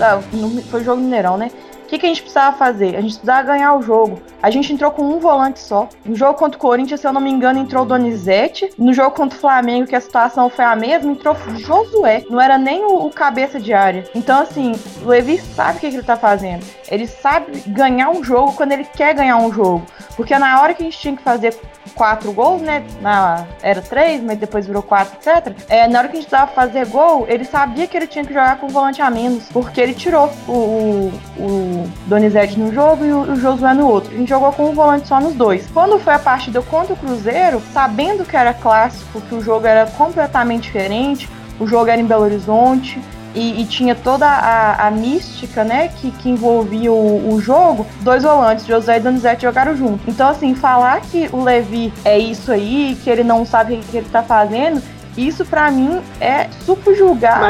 [0.68, 1.50] foi jogo Mineirão, né?
[1.84, 2.96] O que, que, a gente precisava fazer?
[2.96, 4.20] A gente precisava ganhar o jogo.
[4.44, 5.88] A gente entrou com um volante só.
[6.04, 8.68] No jogo contra o Corinthians, se eu não me engano, entrou o Donizete.
[8.76, 12.24] No jogo contra o Flamengo, que a situação foi a mesma, entrou Josué.
[12.28, 14.04] Não era nem o, o cabeça de área.
[14.14, 16.62] Então, assim, o Levi sabe o que, que ele tá fazendo.
[16.90, 19.82] Ele sabe ganhar um jogo quando ele quer ganhar um jogo.
[20.14, 21.58] Porque na hora que a gente tinha que fazer
[21.94, 22.84] quatro gols, né?
[23.00, 25.56] Na, era três, mas depois virou quatro, etc.
[25.68, 28.32] É, na hora que a gente precisava fazer gol, ele sabia que ele tinha que
[28.32, 29.44] jogar com o volante a menos.
[29.48, 34.14] Porque ele tirou o, o, o Donizete no jogo e o, o Josué no outro.
[34.14, 35.64] A gente jogou com um volante só nos dois.
[35.72, 39.86] Quando foi a partida contra o Cruzeiro, sabendo que era clássico, que o jogo era
[39.86, 41.28] completamente diferente,
[41.60, 43.00] o jogo era em Belo Horizonte,
[43.32, 48.22] e, e, tinha toda a, a, mística, né, que, que envolvia o, o, jogo, dois
[48.22, 50.08] volantes, José e Donizete, jogaram junto.
[50.08, 53.96] Então, assim, falar que o Levi é isso aí, que ele não sabe o que
[53.96, 54.80] ele tá fazendo,
[55.16, 57.40] isso para mim é subjugar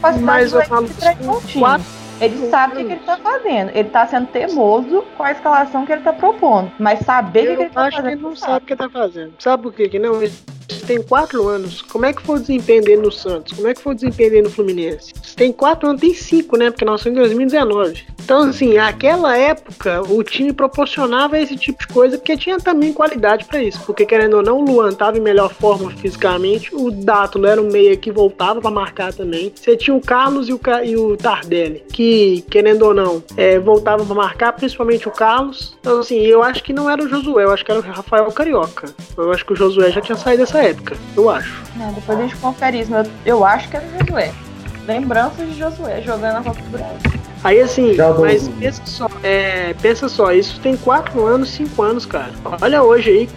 [0.00, 0.88] mas, mas eu falo
[1.58, 1.86] quatro,
[2.20, 3.70] ele sabe o que, que, ele tá fazendo.
[3.74, 6.70] Ele tá sendo teimoso com a escalação que ele tá propondo.
[6.78, 7.96] Mas saber o que, que, ele tá fazendo.
[7.96, 9.34] Eu acho que ele não sabe o que ele tá fazendo.
[9.38, 9.88] Sabe por quê?
[9.88, 10.22] Que não?
[10.22, 10.32] Ele
[10.88, 11.82] tem quatro anos.
[11.82, 13.52] Como é que foi o desempenho dele no Santos?
[13.52, 15.12] Como é que foi o desempenho dele no Fluminense?
[15.36, 16.70] Tem quatro anos, tem cinco, né?
[16.70, 18.06] Porque nós somos em 2019.
[18.24, 23.44] Então, assim, naquela época, o time proporcionava esse tipo de coisa, porque tinha também qualidade
[23.44, 23.80] para isso.
[23.84, 27.70] Porque, querendo ou não, o Luan tava em melhor forma fisicamente, o Dátulo era um
[27.70, 29.52] meia que voltava para marcar também.
[29.54, 34.06] Você tinha o Carlos e o, e o Tardelli, que, querendo ou não, é, voltavam
[34.06, 35.76] para marcar, principalmente o Carlos.
[35.80, 38.30] Então, assim, eu acho que não era o Josué, eu acho que era o Rafael
[38.32, 38.92] Carioca.
[39.16, 40.77] Eu acho que o Josué já tinha saído dessa época
[41.16, 41.62] eu acho.
[41.80, 44.32] É, depois a gente confere isso, mas eu, eu acho que o Josué.
[44.86, 47.20] Lembranças de Josué jogando na Copa do Brasil.
[47.44, 52.32] Aí assim, mas pensa só, é, pensa só, isso tem 4 anos, 5 anos, cara.
[52.60, 53.28] Olha hoje aí,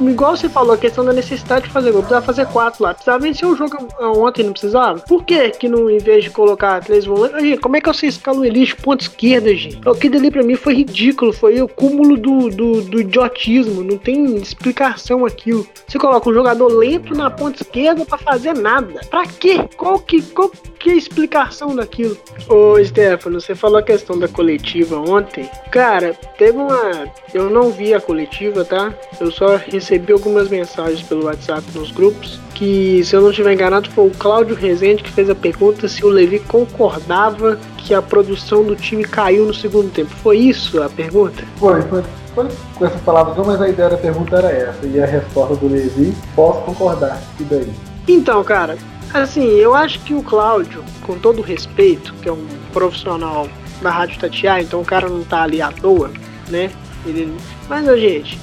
[0.00, 2.02] igual você falou, a questão da necessidade de fazer gol.
[2.02, 2.94] Precisava fazer 4 lá.
[2.94, 5.00] Precisava vencer o jogo ontem, não precisava?
[5.00, 7.58] Por que que não, em vez de colocar 3 volantes...
[7.60, 9.80] Como é que você escala o Elite ponto esquerda, gente?
[9.86, 13.82] O que ali pra mim foi ridículo, foi o cúmulo do, do, do idiotismo.
[13.82, 15.66] Não tem explicação aquilo.
[15.86, 19.00] Você coloca um jogador lento na ponta esquerda pra fazer nada.
[19.10, 19.68] Pra quê?
[19.76, 22.16] Qual que, qual que é a explicação daquilo?
[22.48, 25.50] Ô, Stefano, você falou a questão da coletiva ontem.
[25.70, 27.06] Cara, teve uma.
[27.34, 28.94] Eu não vi a coletiva, tá?
[29.20, 32.38] Eu só recebi algumas mensagens pelo WhatsApp nos grupos.
[32.54, 36.04] Que, se eu não estiver enganado, foi o Cláudio Rezende que fez a pergunta se
[36.04, 40.10] o Levi concordava que a produção do time caiu no segundo tempo.
[40.22, 41.44] Foi isso a pergunta?
[41.56, 42.02] Foi, foi.
[42.34, 44.86] Foi com essas palavras, não, mas a ideia da pergunta era essa.
[44.86, 47.20] E a resposta do Levi, posso concordar.
[47.40, 47.72] E daí?
[48.06, 48.78] Então, cara,
[49.12, 53.48] Assim, eu acho que o Cláudio, com todo respeito, que é um profissional
[53.80, 56.10] da Rádio Tatiá, então o cara não tá ali à toa,
[56.48, 56.70] né?
[57.06, 57.34] Ele...
[57.68, 58.38] Mas, gente,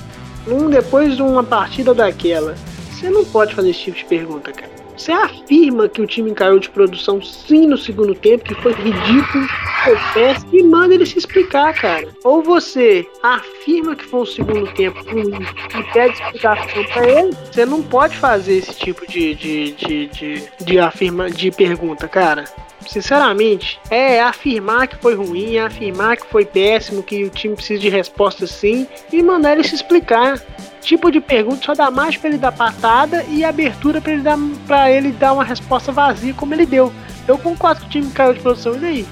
[0.48, 2.56] um, depois de uma partida daquela,
[2.92, 4.75] Você não pode fazer esse tipo de pergunta, cara.
[4.98, 9.48] Você afirma que o time caiu de produção sim no segundo tempo, que foi ridículo,
[9.84, 12.08] foi péssimo, e manda ele se explicar, cara.
[12.24, 15.32] Ou você afirma que foi um segundo tempo ruim
[15.78, 20.44] e pede explicação pra ele, você não pode fazer esse tipo de, de, de, de,
[20.64, 22.46] de, afirma, de pergunta, cara.
[22.88, 27.82] Sinceramente, é afirmar que foi ruim, é afirmar que foi péssimo, que o time precisa
[27.82, 30.40] de resposta sim, e mandar ele se explicar
[30.86, 34.38] tipo de pergunta só dá mais para ele dar patada e abertura para ele dar
[34.68, 36.94] para ele dar uma resposta vazia como ele deu.
[37.28, 39.06] Eu concordo que o time caiu de produção e daí.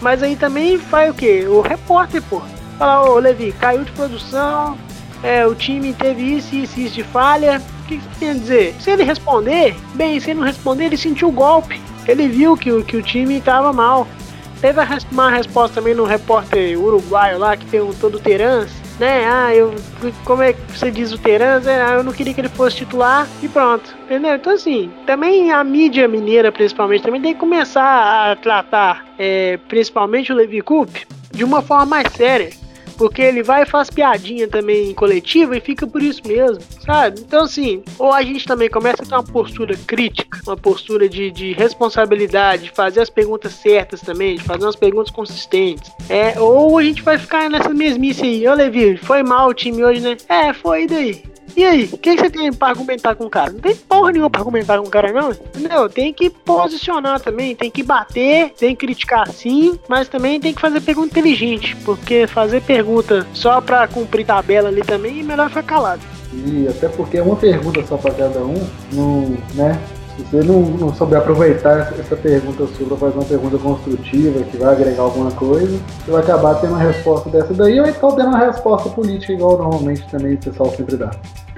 [0.00, 1.44] Mas aí também faz o que?
[1.46, 2.40] O repórter, pô.
[2.78, 4.78] Fala, ô Levi, caiu de produção,
[5.22, 7.60] é, o time teve isso isso, isso de falha.
[7.82, 8.74] O que, você quer dizer?
[8.80, 11.80] Se ele responder, bem, se ele não responder, ele sentiu o golpe.
[12.08, 14.08] Ele viu que, o, que o time estava mal.
[14.60, 14.80] Teve
[15.12, 19.24] uma resposta também no repórter uruguaio lá, que tem um todo Terans, né?
[19.24, 19.74] Ah, eu.
[20.24, 21.66] Como é que você diz o Terans?
[21.66, 23.96] É, ah, eu não queria que ele fosse titular e pronto.
[24.04, 24.34] Entendeu?
[24.34, 30.30] Então, assim, também a mídia mineira, principalmente, também tem que começar a tratar, é, principalmente
[30.32, 32.59] o Levi Coupe, de uma forma mais séria.
[33.00, 37.22] Porque ele vai e faz piadinha também coletiva e fica por isso mesmo, sabe?
[37.22, 41.30] Então, assim, ou a gente também começa a ter uma postura crítica, uma postura de,
[41.30, 45.90] de responsabilidade, de fazer as perguntas certas também, de fazer umas perguntas consistentes.
[46.10, 48.46] É, ou a gente vai ficar nessa mesmice aí.
[48.46, 50.18] Ô, Levi, foi mal o time hoje, né?
[50.28, 51.22] É, foi, daí?
[51.56, 53.52] E aí, o que, você tem pra argumentar com o cara?
[53.52, 55.30] Não tem porra nenhuma pra argumentar com o cara, não.
[55.30, 55.88] Entendeu?
[55.88, 60.60] Tem que posicionar também, tem que bater, tem que criticar sim, mas também tem que
[60.60, 65.62] fazer pergunta inteligente, porque fazer pergunta só pra cumprir tabela ali também é melhor ficar
[65.62, 66.02] calado.
[66.32, 69.78] E até porque uma pergunta só pra cada um, não, né?
[70.20, 74.56] Se você não, não souber aproveitar essa pergunta sua para fazer uma pergunta construtiva que
[74.56, 78.28] vai agregar alguma coisa, você vai acabar tendo uma resposta dessa daí, ou então tendo
[78.28, 81.10] uma resposta política igual normalmente também o pessoal sempre dá.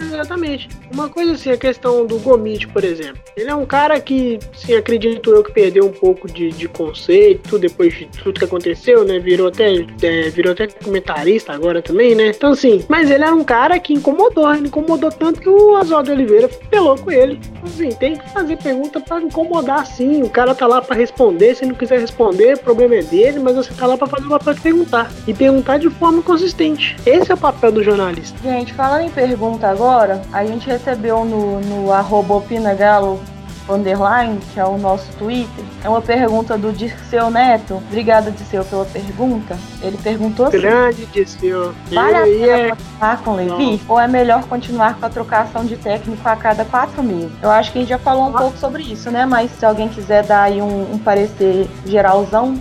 [0.05, 0.69] Exatamente.
[0.93, 3.23] Uma coisa assim, a questão do Gomit, por exemplo.
[3.37, 7.59] Ele é um cara que, sim, acredito eu que perdeu um pouco de, de conceito
[7.59, 9.19] depois de tudo que aconteceu, né?
[9.19, 12.29] Virou até, é, virou até comentarista agora também, né?
[12.29, 14.53] Então, assim, mas ele era um cara que incomodou.
[14.55, 17.41] Ele incomodou tanto que o Oswaldo Oliveira pelou com ele.
[17.43, 20.23] Então, assim, tem que fazer pergunta para incomodar sim.
[20.23, 21.55] O cara tá lá para responder.
[21.55, 24.55] Se não quiser responder, o problema é dele, mas você tá lá para fazer papel
[24.55, 25.13] de perguntar.
[25.27, 26.97] E perguntar de forma consistente.
[27.07, 28.37] Esse é o papel do jornalista.
[28.43, 29.92] Gente, falando em pergunta agora,
[30.33, 33.21] a gente recebeu no, no arroba opinagalo
[33.69, 37.77] underline, que é o nosso Twitter, é uma pergunta do Dirceu Neto.
[37.89, 39.57] Obrigada, Dirceu, pela pergunta.
[39.81, 41.75] Ele perguntou assim: Grande Dirceu.
[41.91, 42.69] Vale a pena é...
[42.71, 43.51] continuar com o Levi?
[43.51, 43.81] Não.
[43.89, 47.33] Ou é melhor continuar com a trocação de técnico a cada quatro meses?
[47.43, 48.41] Eu acho que a gente já falou um ah.
[48.41, 49.27] pouco sobre isso, né?
[49.27, 52.57] Mas se alguém quiser dar aí um, um parecer geralzão.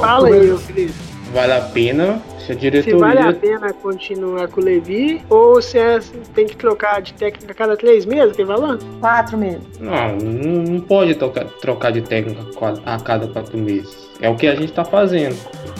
[0.00, 1.15] Fala aí, Felipe.
[1.36, 2.94] Vale a pena se a diretoria.
[2.94, 6.00] Se vale a pena continuar com o Levi ou se é,
[6.34, 8.78] tem que trocar de técnica a cada três meses, tem valor?
[9.00, 9.60] Quatro meses.
[9.78, 12.40] Não, não pode trocar, trocar de técnica
[12.86, 14.08] a cada quatro meses.
[14.18, 15.36] É o que a gente está fazendo.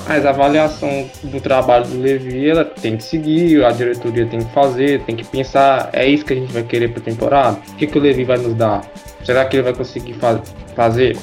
[0.07, 4.53] Mas a avaliação do trabalho do Levi, ela tem que seguir, a diretoria tem que
[4.53, 7.59] fazer, tem que pensar, é isso que a gente vai querer para a temporada?
[7.71, 8.85] O que, que o Levi vai nos dar?
[9.25, 10.39] Será que ele vai conseguir fa
[10.75, 11.17] fazer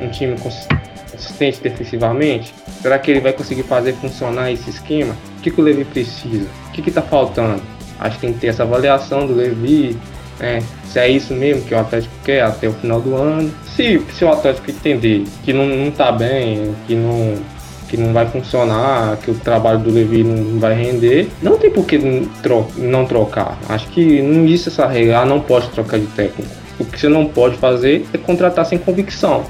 [0.00, 0.95] um time consistente
[1.62, 2.54] defensivamente?
[2.80, 5.16] Será que ele vai conseguir fazer funcionar esse esquema?
[5.38, 6.46] O que, que o Levi precisa?
[6.68, 7.62] O que está faltando?
[7.98, 9.96] Acho que tem que ter essa avaliação do Levi,
[10.38, 10.62] né?
[10.84, 13.52] se é isso mesmo que o Atlético quer até o final do ano.
[13.74, 17.34] Se, se o Atlético entender que não, não tá bem, que não,
[17.88, 21.86] que não vai funcionar, que o trabalho do Levi não vai render, não tem por
[21.86, 21.98] que
[22.76, 23.58] não trocar.
[23.68, 26.50] Acho que não existe essa regra, ah, não pode trocar de técnico.
[26.78, 29.44] O que você não pode fazer é contratar sem convicção,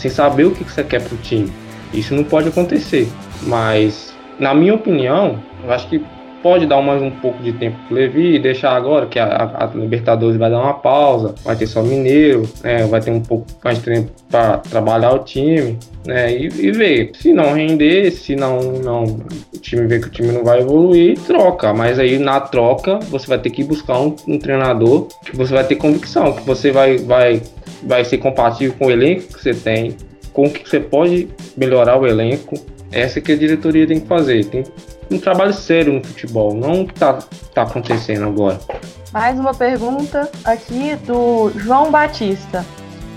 [0.00, 1.52] sem saber o que você quer pro time.
[1.92, 3.08] Isso não pode acontecer.
[3.42, 6.04] Mas, na minha opinião, eu acho que
[6.42, 9.66] pode dar mais um pouco de tempo pro Levi e deixar agora que a, a,
[9.74, 13.78] Libertadores vai dar uma pausa, vai ter só Mineiro, né, vai ter um pouco mais
[13.78, 17.10] de tempo para trabalhar o time, né, e, e, ver.
[17.14, 21.18] Se não render, se não, não o time ver que o time não vai evoluir,
[21.20, 21.72] troca.
[21.72, 25.64] Mas aí na troca você vai ter que buscar um, um treinador que você vai
[25.64, 27.42] ter convicção, que você vai, vai,
[27.82, 29.96] vai ser compatível com o elenco que você tem,
[30.32, 32.54] com o que você pode melhorar o elenco.
[32.92, 34.44] Essa que a diretoria tem que fazer.
[34.46, 34.64] Tem
[35.10, 37.18] um trabalho sério no futebol, não o que está
[37.52, 38.60] tá acontecendo agora.
[39.12, 42.64] Mais uma pergunta aqui do João Batista.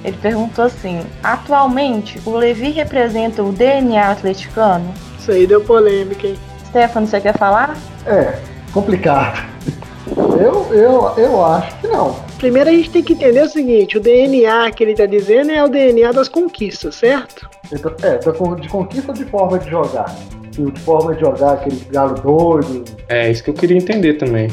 [0.03, 4.91] Ele perguntou assim: atualmente o Levi representa o DNA atleticano?
[5.19, 6.37] Isso aí deu polêmica, hein?
[6.67, 7.77] Stefano, você quer falar?
[8.05, 8.39] É,
[8.73, 9.53] complicado.
[10.17, 12.15] Eu, eu, eu acho que não.
[12.37, 15.63] Primeiro a gente tem que entender o seguinte: o DNA que ele está dizendo é
[15.63, 17.49] o DNA das conquistas, certo?
[18.01, 20.13] É, de conquista ou de forma de jogar?
[20.53, 22.83] De forma de jogar, aquele galo doido.
[23.09, 24.49] É, isso que eu queria entender também.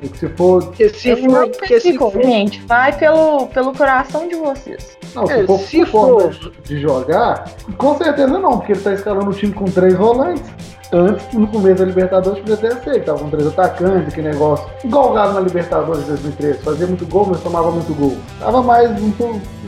[0.00, 0.70] E que se for.
[0.72, 2.60] Que se for, que se for, gente.
[2.66, 4.96] Vai pelo, pelo coração de vocês.
[5.14, 9.30] Não, se É, for se for- de jogar, com certeza não, porque ele tá escalando
[9.30, 10.44] um time com três volantes.
[10.90, 13.04] Antes, no começo da Libertadores, podia ter aceito.
[13.04, 14.66] Tava com três atacantes, que negócio.
[14.82, 16.58] Igual o Galo na Libertadores de 2013.
[16.60, 18.16] Fazia muito gol, mas tomava muito gol.
[18.40, 19.12] Tava mais um,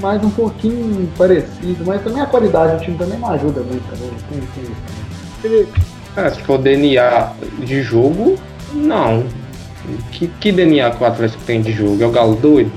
[0.00, 3.82] mais um pouquinho parecido, mas também a qualidade do time também não ajuda muito.
[3.90, 4.10] Também.
[4.30, 4.76] Tem- tem-
[5.40, 5.80] Felipe,
[6.16, 8.36] É, se for DNA de jogo,
[8.74, 9.24] não.
[10.12, 12.02] Que, que DNA que o Atlético tem de jogo?
[12.02, 12.70] É o Galo doido?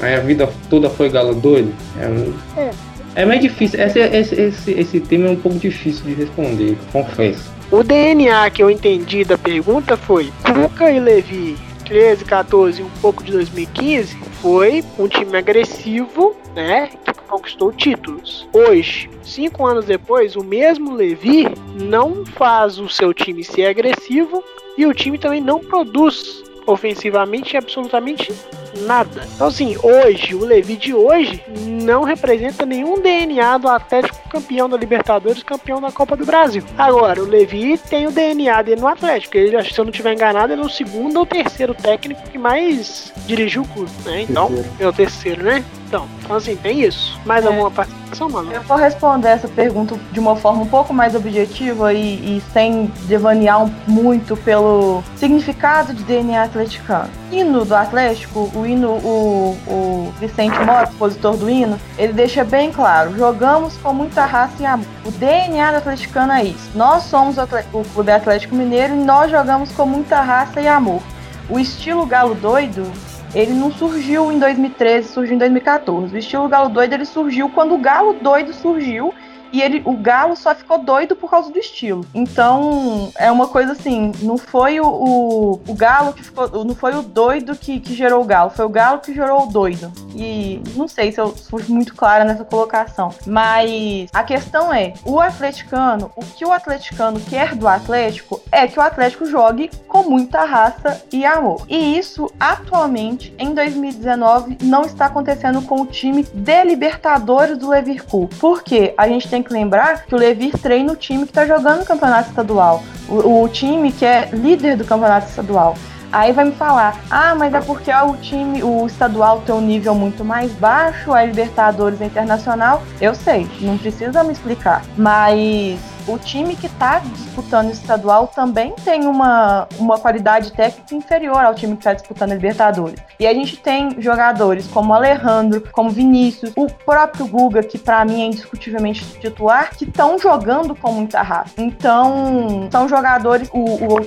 [0.00, 1.72] Aí a vida toda foi Galo doido?
[2.00, 2.70] É, um- É.
[3.16, 3.80] é mais difícil.
[3.80, 7.50] Esse, esse, esse, esse tema é um pouco difícil de responder, confesso.
[7.70, 12.90] O DNA que eu entendi da pergunta foi Cuca e Levi 13, 14 e um
[13.02, 16.88] pouco de 2015 foi um time agressivo, né?
[17.04, 18.48] Que conquistou títulos.
[18.52, 21.46] Hoje, cinco anos depois, o mesmo Levi
[21.80, 24.42] não faz o seu time ser agressivo
[24.76, 28.32] e o time também não produz ofensivamente absolutamente
[28.82, 29.26] nada.
[29.34, 34.76] Então, assim, hoje, o Levi de hoje não representa nenhum DNA do Atlético campeão da
[34.76, 36.62] Libertadores, campeão da Copa do Brasil.
[36.76, 39.36] Agora, o Levi tem o DNA dele no Atlético.
[39.36, 42.22] Ele, acho que se eu não estiver enganado, ele é o segundo ou terceiro técnico
[42.30, 44.22] que mais dirigiu o clube, né?
[44.22, 45.64] Então, é o terceiro, né?
[45.86, 47.18] Então, então assim, tem isso.
[47.24, 47.48] Mais É.
[47.48, 48.52] alguma participação, mano?
[48.52, 52.92] Eu vou responder essa pergunta de uma forma um pouco mais objetiva e, e sem
[53.06, 57.08] devanear muito pelo significado de DNA atleticano.
[57.32, 62.70] Hino do Atlético, o hino, o, o Vicente Mota, compositor do hino, ele deixa bem
[62.72, 64.86] claro: jogamos com muita raça e amor.
[65.04, 66.70] O DNA do atleticano é isso.
[66.74, 71.02] Nós somos o Clube Atlético Mineiro e nós jogamos com muita raça e amor.
[71.48, 72.90] O estilo galo doido
[73.34, 76.14] ele não surgiu em 2013, surgiu em 2014.
[76.14, 79.14] O estilo galo doido ele surgiu quando o galo doido surgiu
[79.52, 82.04] e ele, o galo só ficou doido por causa do estilo.
[82.14, 86.94] Então é uma coisa assim, não foi o, o, o galo que ficou, não foi
[86.94, 89.92] o doido que, que gerou o galo, foi o galo que gerou o doido.
[90.14, 95.20] E não sei se eu fui muito clara nessa colocação, mas a questão é, o
[95.20, 100.44] atleticano, o que o atleticano quer do Atlético é que o Atlético jogue com muita
[100.44, 101.64] raça e amor.
[101.68, 108.28] E isso atualmente em 2019 não está acontecendo com o time de Libertadores do Leverkusen.
[108.40, 111.80] Porque a gente tem que lembrar que o Levir treina o time que está jogando
[111.80, 115.74] no campeonato estadual, o, o time que é líder do campeonato estadual.
[116.10, 119.60] Aí vai me falar, ah, mas é porque ó, o time, o estadual tem um
[119.60, 122.82] nível muito mais baixo, a Libertadores é internacional.
[122.98, 124.82] Eu sei, não precisa me explicar.
[124.96, 125.78] Mas
[126.08, 131.54] o time que está disputando o estadual também tem uma, uma qualidade técnica inferior ao
[131.54, 133.00] time que está disputando a Libertadores.
[133.20, 138.22] E a gente tem jogadores como Alejandro, como Vinícius, o próprio Guga, que para mim
[138.22, 141.52] é indiscutivelmente titular, que estão jogando com muita raça.
[141.58, 144.00] Então, são jogadores, o, o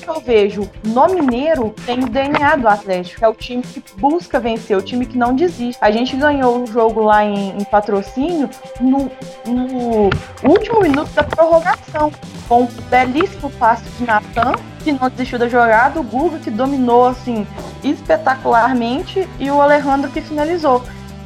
[0.00, 4.38] que eu vejo no Mineiro tem o DNA do Atlético, é o time que busca
[4.38, 5.78] vencer, o time que não desiste.
[5.80, 9.10] A gente ganhou o jogo lá em, em patrocínio no,
[9.46, 10.10] no
[10.42, 12.12] último minuto da prorrogação,
[12.48, 17.08] com um belíssimo passe de Natan, que não desistiu da jogada, o Guga que dominou
[17.08, 17.46] assim
[17.82, 20.82] espetacularmente e o Alejandro que finalizou.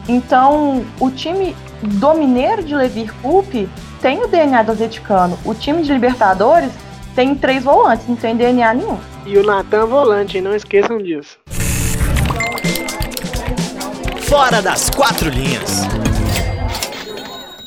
[0.08, 3.68] Então, o time do Mineiro de Levir Coupe
[4.00, 5.38] tem o DNA do atleticano.
[5.44, 6.70] O time de Libertadores
[7.14, 8.98] tem três volantes, não tem DNA nenhum.
[9.24, 11.38] E o Natan volante, não esqueçam disso.
[14.28, 15.86] Fora das quatro linhas.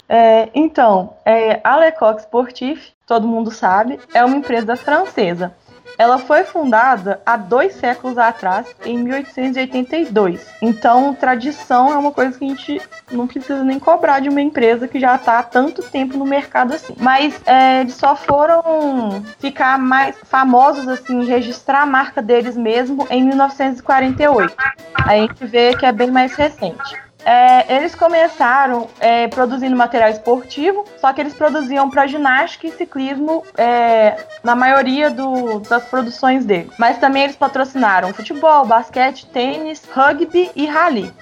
[0.09, 5.53] É, então, é, a Lecoq Sportif, todo mundo sabe, é uma empresa francesa.
[5.97, 10.45] Ela foi fundada há dois séculos atrás, em 1882.
[10.61, 12.81] Então, tradição é uma coisa que a gente
[13.11, 16.73] não precisa nem cobrar de uma empresa que já está há tanto tempo no mercado
[16.73, 16.93] assim.
[16.99, 23.23] Mas é, eles só foram ficar mais famosos assim, registrar a marca deles mesmo em
[23.23, 24.53] 1948.
[24.93, 27.06] A gente vê que é bem mais recente.
[27.30, 33.43] É, eles começaram é, produzindo material esportivo, só que eles produziam para ginástica e ciclismo
[33.57, 36.71] é, na maioria do, das produções dele.
[36.80, 41.13] Mas também eles patrocinaram futebol, basquete, tênis, rugby e rally.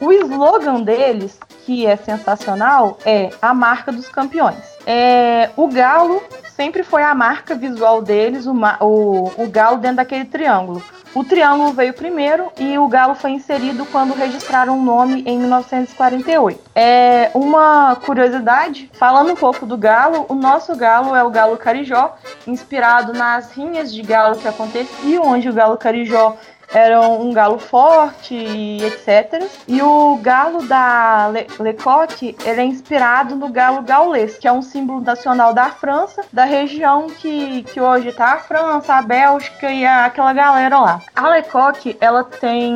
[0.00, 4.75] O slogan deles, que é sensacional, é a marca dos campeões.
[4.86, 6.22] É, o galo
[6.54, 10.82] sempre foi a marca visual deles, o, o, o galo dentro daquele triângulo.
[11.16, 16.60] O triângulo veio primeiro e o galo foi inserido quando registraram o nome em 1948.
[16.74, 22.14] É uma curiosidade, falando um pouco do galo, o nosso galo é o galo carijó,
[22.46, 26.36] inspirado nas rinhas de galo que aconteciam, onde o galo carijó
[26.72, 29.44] era um galo forte e etc.
[29.66, 34.62] E o galo da Le Lecoque, ele é inspirado no galo gaulês, que é um
[34.62, 39.84] símbolo nacional da França, da região que, que hoje tá a França, a Bélgica e
[39.84, 41.00] a, aquela galera lá.
[41.14, 42.74] A Lecoque, ela tem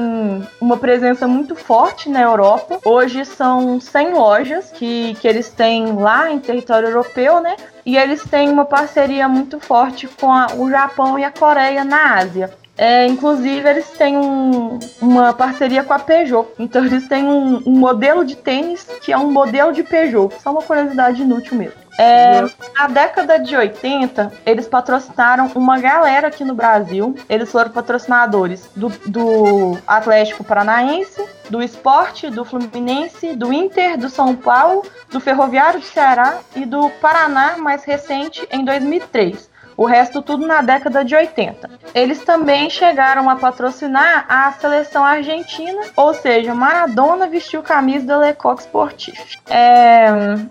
[0.60, 2.78] uma presença muito forte na Europa.
[2.84, 7.56] Hoje são 100 lojas que, que eles têm lá em território europeu, né?
[7.84, 12.16] E eles têm uma parceria muito forte com a, o Japão e a Coreia na
[12.16, 12.59] Ásia.
[12.80, 16.48] É, inclusive, eles têm um, uma parceria com a Peugeot.
[16.58, 20.32] Então, eles têm um, um, modelo de tênis que é um modelo de Peugeot.
[20.40, 21.78] Só uma curiosidade inútil mesmo.
[21.98, 22.40] É,
[22.74, 27.14] na década de 80, eles patrocinaram uma galera aqui no Brasil.
[27.28, 34.34] Eles foram patrocinadores do, do Atlético Paranaense, do Esporte, do Fluminense, do Inter, do São
[34.34, 39.49] Paulo, do Ferroviário do Ceará e do Paraná, mais recente, em 2003.
[39.80, 41.70] O resto tudo na década de 80.
[41.94, 48.60] Eles também chegaram a patrocinar a seleção argentina, ou seja, Maradona vestiu camisa da Lecoq
[48.60, 49.38] Sportif.
[49.48, 50.08] É,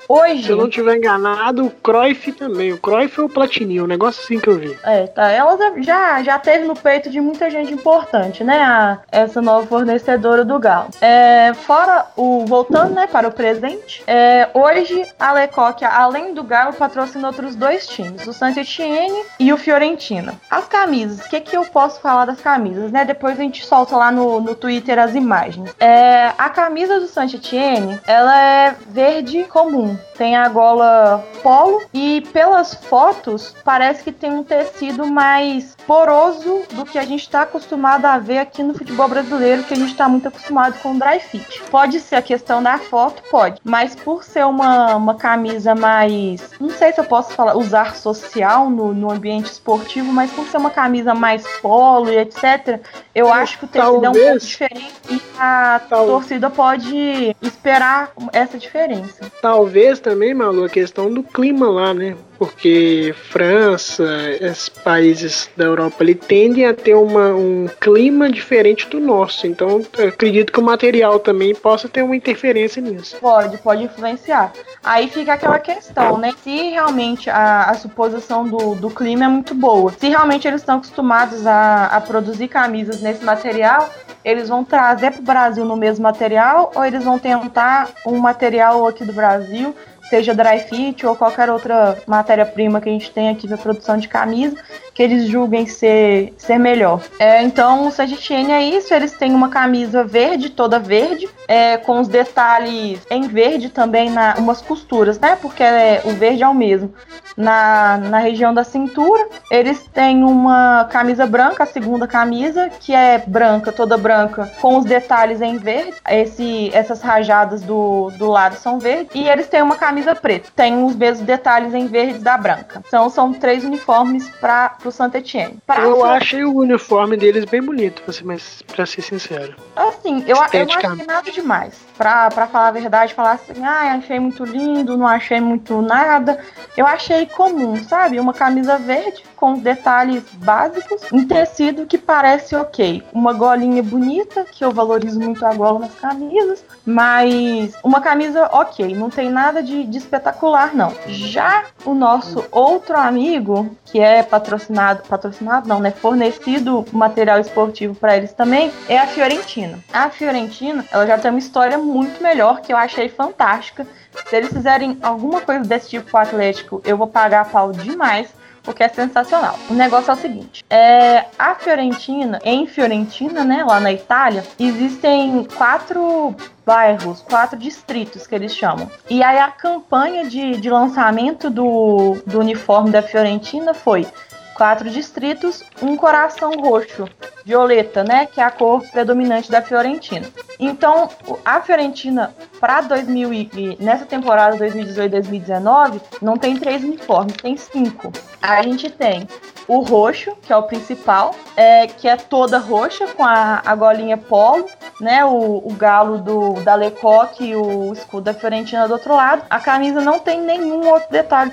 [0.07, 0.45] hoje.
[0.45, 2.73] Se eu não tiver enganado, o Cruyff também.
[2.73, 4.75] O Cruyff ou o Platini, um negócio assim que eu vi.
[4.84, 5.30] É, tá.
[5.30, 8.59] Ela já, já teve no peito de muita gente importante, né?
[8.63, 10.89] A, essa nova fornecedora do Galo.
[11.01, 12.47] É, fora o.
[12.47, 14.01] Voltando, né, para o presente.
[14.07, 19.57] É, hoje a Lecoq, além do Galo, patrocina outros dois times: o Saint-Etienne e o
[19.57, 20.39] Fiorentina.
[20.49, 23.05] As camisas, o que, que eu posso falar das camisas, né?
[23.05, 25.74] Depois a gente solta lá no, no Twitter as imagens.
[25.80, 29.97] É, a camisa do Saint-Etienne, ela é verde comum.
[30.17, 36.86] Tem a gola polo e pelas fotos parece que tem um tecido mais poroso do
[36.86, 40.09] que a gente está acostumado a ver aqui no futebol brasileiro, que a gente está
[40.09, 41.61] muito acostumado com dry fit.
[41.72, 46.70] Pode ser a questão da foto, pode, mas por ser uma, uma camisa mais, não
[46.70, 50.70] sei se eu posso falar, usar social no, no ambiente esportivo, mas por ser uma
[50.70, 52.80] camisa mais polo e etc.,
[53.16, 56.06] eu acho que o tecido é um pouco diferente e a Tal...
[56.06, 59.32] torcida pode esperar essa diferença.
[59.41, 62.16] Talvez também, Malu, a questão do clima lá, né?
[62.38, 64.06] Porque França,
[64.39, 69.45] esses países da Europa ali tendem a ter uma, um clima diferente do nosso.
[69.45, 73.18] Então, acredito que o material também possa ter uma interferência nisso.
[73.20, 74.54] Pode, pode influenciar.
[74.82, 76.34] Aí fica aquela questão, né?
[76.41, 80.77] Se realmente a, a suposição do, do clima é muito boa, se realmente eles estão
[80.77, 83.89] acostumados a, a produzir camisas nesse material,
[84.23, 88.85] eles vão trazer para o Brasil no mesmo material ou eles vão tentar um material
[88.85, 89.73] aqui do Brasil
[90.10, 94.07] seja dry fit ou qualquer outra matéria-prima que a gente tem aqui para produção de
[94.07, 94.57] camisa,
[94.93, 97.01] que eles julguem ser, ser melhor.
[97.20, 101.99] É, então, o Sagittine é isso, eles têm uma camisa verde, toda verde, é, com
[101.99, 105.38] os detalhes em verde também, na umas costuras, né?
[105.41, 106.93] Porque é, o verde é o mesmo.
[107.38, 113.24] Na, na região da cintura, eles têm uma camisa branca, a segunda camisa, que é
[113.26, 115.93] branca, toda branca, com os detalhes em verde.
[116.10, 119.16] Esse, essas rajadas do, do lado são verdes.
[119.16, 122.82] E eles têm uma camisa preta, tem os mesmos detalhes em verde da branca.
[122.88, 125.60] Então, são três uniformes para o Saint Etienne.
[125.66, 129.56] Pra eu achei o uniforme deles bem bonito, mas pra ser sincero.
[129.76, 131.88] Assim, eu, eu não achei nada demais.
[132.00, 136.39] Pra, pra falar a verdade, falar assim, ah, achei muito lindo, não achei muito nada.
[136.78, 138.18] Eu achei comum, sabe?
[138.22, 143.04] Uma camisa verde com detalhes básicos, um tecido que parece ok.
[143.12, 148.95] Uma golinha bonita, que eu valorizo muito a gola nas camisas, mas uma camisa ok,
[148.95, 150.93] não tem nada de, de espetacular, não.
[151.08, 155.91] Já o nosso outro amigo, que é patrocinado, patrocinado não, né?
[155.91, 159.80] Fornecido material esportivo para eles também, é a Fiorentina.
[159.91, 163.85] A Fiorentina, ela já tem uma história muito melhor que eu achei fantástica.
[164.27, 168.33] Se eles fizerem alguma coisa desse tipo com o Atlético, eu vou pagar pau demais
[168.63, 169.57] porque é sensacional.
[169.69, 175.47] O negócio é o seguinte: é, a Fiorentina, em Fiorentina, né, lá na Itália, existem
[175.57, 176.35] quatro
[176.65, 178.89] bairros, quatro distritos que eles chamam.
[179.09, 184.05] E aí a campanha de, de lançamento do, do uniforme da Fiorentina foi
[184.53, 187.07] quatro distritos, um coração roxo,
[187.45, 190.27] violeta, né, que é a cor predominante da Fiorentina.
[190.60, 191.10] Então,
[191.45, 198.12] a Fiorentina para 2000 e nessa temporada 2018-2019 não tem três uniformes, tem cinco.
[198.41, 199.28] A gente tem
[199.70, 204.18] o roxo, que é o principal, é, que é toda roxa com a, a golinha
[204.18, 204.66] polo,
[204.99, 205.24] né?
[205.24, 209.43] O, o galo do, da Lecoque e o escudo da Fiorentina do outro lado.
[209.47, 211.51] A camisa não tem nenhum outro detalhe,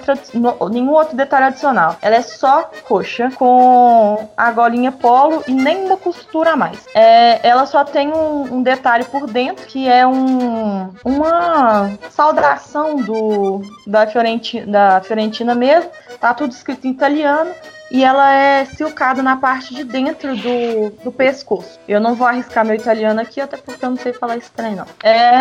[0.71, 1.97] nenhum outro detalhe adicional.
[2.01, 6.87] Ela é só roxa com a golinha polo e nenhuma costura a mais.
[6.95, 13.63] É, ela só tem um, um detalhe por dentro que é um, uma saudação do,
[13.87, 15.91] da, Fiorentina, da Fiorentina mesmo.
[16.21, 17.53] Tá tudo escrito em italiano
[17.91, 21.79] e ela é silcada na parte de dentro do, do pescoço.
[21.87, 24.87] Eu não vou arriscar meu italiano aqui, até porque eu não sei falar trem, não.
[25.03, 25.39] É,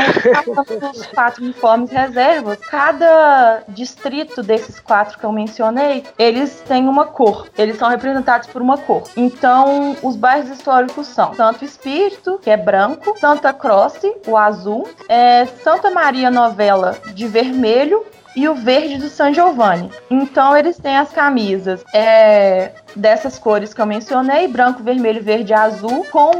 [0.93, 7.47] os quatro uniformes reservas, cada distrito desses quatro que eu mencionei, eles têm uma cor.
[7.57, 9.03] Eles são representados por uma cor.
[9.15, 15.45] Então, os bairros históricos são Santo Espírito, que é branco, Santa Croce, o azul, é,
[15.63, 18.05] Santa Maria Novela, de vermelho,
[18.35, 19.89] e o verde do San Giovanni.
[20.09, 25.55] Então eles têm as camisas é, dessas cores que eu mencionei, branco, vermelho, verde e
[25.55, 26.31] azul, com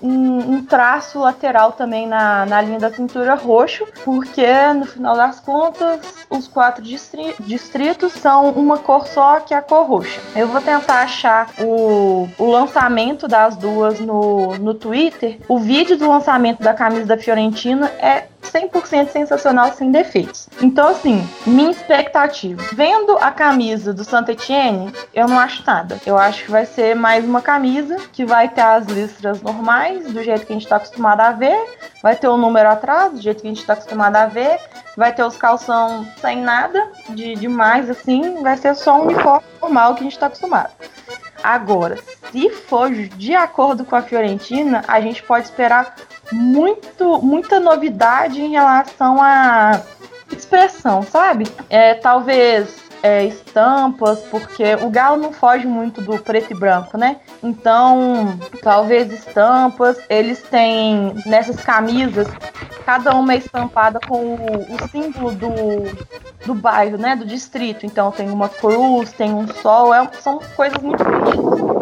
[0.00, 5.40] um, um, traço lateral também na, na linha da cintura roxo, porque no final das
[5.40, 10.20] contas os quatro distri distritos são uma cor só, que é a cor roxa.
[10.34, 15.38] Eu vou tentar achar o, o lançamento das duas no, no Twitter.
[15.48, 20.48] O vídeo do lançamento da camisa da Fiorentina é 100% sensacional, sem defeitos.
[20.60, 22.62] Então, assim, minha expectativa.
[22.72, 25.85] Vendo a camisa do Saint Etienne, eu não acho nada.
[26.06, 30.22] Eu acho que vai ser mais uma camisa que vai ter as listras normais, do
[30.22, 31.58] jeito que a gente está acostumado a ver.
[32.02, 34.58] Vai ter o número atrás, do jeito que a gente está acostumado a ver.
[34.96, 38.42] Vai ter os calção sem nada de demais, assim.
[38.42, 40.70] Vai ser só um uniforme normal que a gente está acostumado.
[41.42, 41.98] Agora,
[42.32, 45.94] se for de acordo com a Fiorentina, a gente pode esperar
[46.32, 49.80] muito, muita novidade em relação à
[50.30, 51.46] expressão, sabe?
[51.70, 57.20] É, talvez é, estampas, porque o galo não foge muito do preto e branco, né?
[57.40, 59.96] Então, talvez estampas.
[60.08, 62.26] Eles têm nessas camisas,
[62.84, 65.48] cada uma é estampada com o, o símbolo do,
[66.44, 67.14] do bairro, né?
[67.14, 67.86] Do distrito.
[67.86, 71.76] Então, tem uma cruz, tem um sol, é, são coisas muito bonitas.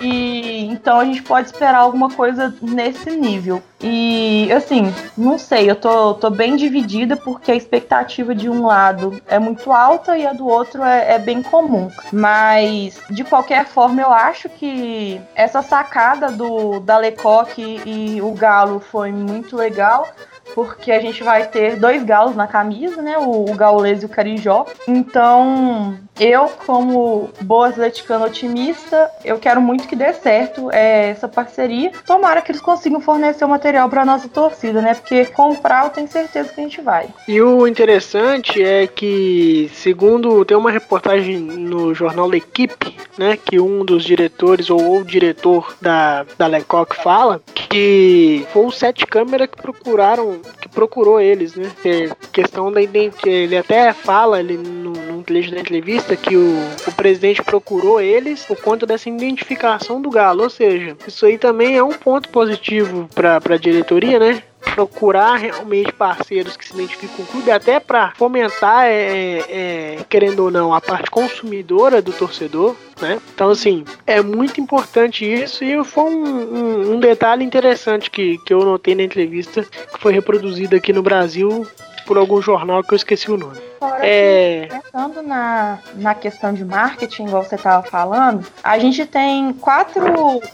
[0.00, 3.62] E então a gente pode esperar alguma coisa nesse nível.
[3.82, 9.20] E assim, não sei, eu tô, tô bem dividida porque a expectativa de um lado
[9.26, 11.90] é muito alta e a do outro é, é bem comum.
[12.12, 18.80] Mas de qualquer forma, eu acho que essa sacada do da Lecoque e o Galo
[18.80, 20.06] foi muito legal
[20.54, 23.18] porque a gente vai ter dois galos na camisa, né?
[23.18, 24.66] O, o gaulês e o carijó.
[24.86, 31.92] Então, eu, como boa atleticana otimista, eu quero muito que dê certo é, essa parceria.
[32.06, 34.94] Tomara que eles consigam fornecer o material para nossa torcida, né?
[34.94, 37.08] Porque comprar eu tenho certeza que a gente vai.
[37.26, 43.38] E o interessante é que, segundo tem uma reportagem no jornal L'Equipe, né?
[43.42, 47.40] Que um dos diretores ou o diretor da, da Lecoq fala
[47.70, 51.70] que foi o sete câmera que procuraram que procurou eles, né?
[51.84, 53.30] É questão da identidade.
[53.30, 56.56] Ele até fala ele no, no trecho da entrevista que o,
[56.86, 60.42] o presidente procurou eles por conta dessa identificação do Galo.
[60.42, 64.42] Ou seja, isso aí também é um ponto positivo para a diretoria, né?
[64.74, 69.96] Procurar realmente parceiros que se identificam com o clube, até para fomentar, é, é, é,
[70.08, 73.20] querendo ou não, a parte consumidora do torcedor, né?
[73.34, 78.52] Então, assim, é muito importante isso e foi um, um, um detalhe interessante que, que
[78.52, 81.66] eu notei na entrevista que foi reproduzida aqui no Brasil
[82.10, 83.56] por algum jornal que eu esqueci o nome.
[83.78, 84.66] Fora é...
[84.68, 90.02] que, pensando na, na questão de marketing, igual você estava falando, a gente tem quatro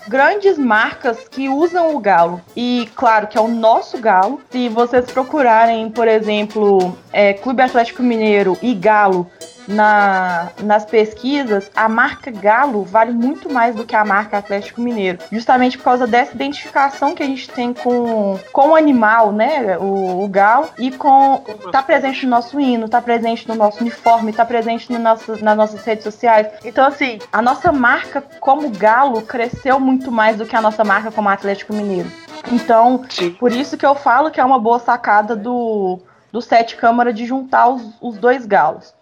[0.06, 2.42] grandes marcas que usam o galo.
[2.54, 4.38] E claro que é o nosso galo.
[4.50, 9.26] Se vocês procurarem, por exemplo, é, Clube Atlético Mineiro e Galo
[9.66, 15.18] na, nas pesquisas, a marca Galo vale muito mais do que a marca Atlético Mineiro,
[15.30, 20.24] justamente por causa dessa identificação que a gente tem com, com o animal, né, o,
[20.24, 24.44] o galo, e com tá presente no nosso hino, tá presente no nosso uniforme, tá
[24.44, 26.48] presente no nosso, nas nossas redes sociais.
[26.64, 31.10] Então, assim, a nossa marca como Galo cresceu muito mais do que a nossa marca
[31.10, 32.10] como Atlético Mineiro.
[32.50, 33.30] Então, Sim.
[33.32, 35.98] por isso que eu falo que é uma boa sacada do,
[36.30, 38.95] do Sete Câmara de juntar os, os dois galos.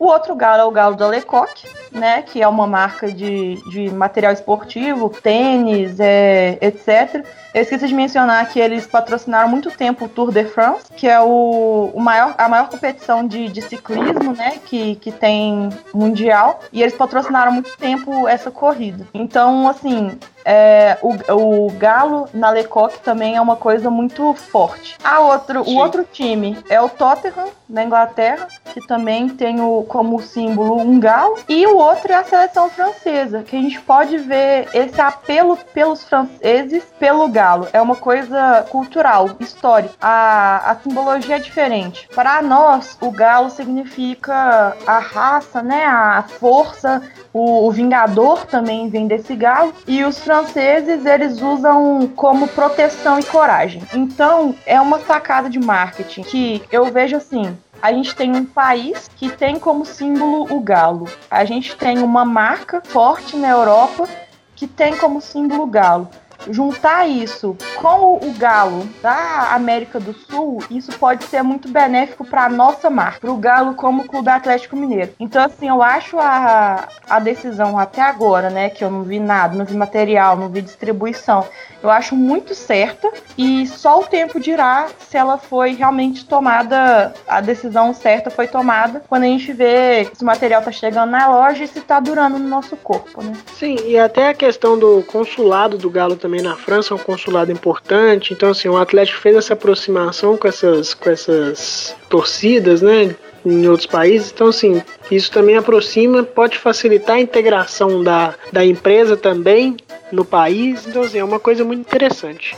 [0.00, 3.90] O outro galo é o galo da Lecoq, né, que é uma marca de, de
[3.90, 7.22] material esportivo, tênis, é, etc.
[7.52, 11.20] Eu esqueci de mencionar que eles patrocinaram muito tempo o Tour de France, que é
[11.20, 16.80] o, o maior, a maior competição de, de ciclismo, né, que, que tem mundial, e
[16.80, 19.06] eles patrocinaram muito tempo essa corrida.
[19.12, 24.96] Então, assim, é, o, o Galo na Lecoq também é uma coisa muito forte.
[25.02, 30.20] A outro, o outro time é o Tottenham, na Inglaterra, que também tem o, como
[30.20, 31.38] símbolo um galo.
[31.48, 36.02] E o outro é a seleção francesa, que a gente pode ver esse apelo pelos
[36.04, 37.68] franceses pelo galo.
[37.72, 39.94] É uma coisa cultural, histórica.
[40.00, 42.08] A, a simbologia é diferente.
[42.14, 45.84] Para nós, o galo significa a raça, né?
[45.84, 47.02] A força.
[47.32, 49.72] O, o vingador também vem desse galo.
[49.86, 53.82] E os franceses eles usam como proteção e coragem.
[53.92, 57.58] Então é uma sacada de marketing que eu vejo assim.
[57.82, 61.08] a gente tem um país que tem como símbolo o galo.
[61.28, 64.08] A gente tem uma marca forte na Europa
[64.54, 66.08] que tem como símbolo o galo
[66.48, 72.44] juntar isso com o Galo da América do Sul, isso pode ser muito benéfico para
[72.44, 75.12] a nossa marca, para o Galo como clube Atlético Mineiro.
[75.18, 79.56] Então, assim, eu acho a, a decisão até agora, né, que eu não vi nada,
[79.56, 81.46] não vi material, não vi distribuição,
[81.82, 87.40] eu acho muito certa e só o tempo dirá se ela foi realmente tomada, a
[87.40, 91.64] decisão certa foi tomada quando a gente vê se o material tá chegando na loja
[91.64, 93.32] e se tá durando no nosso corpo, né?
[93.58, 97.00] Sim, e até a questão do consulado do Galo também também na França, é um
[97.00, 98.32] consulado importante.
[98.32, 103.16] Então, assim, o Atlético fez essa aproximação com essas, com essas torcidas, né?
[103.44, 109.16] Em outros países, então assim, isso também aproxima, pode facilitar a integração da, da empresa
[109.16, 109.78] também
[110.12, 112.54] no país, então assim, é uma coisa muito interessante.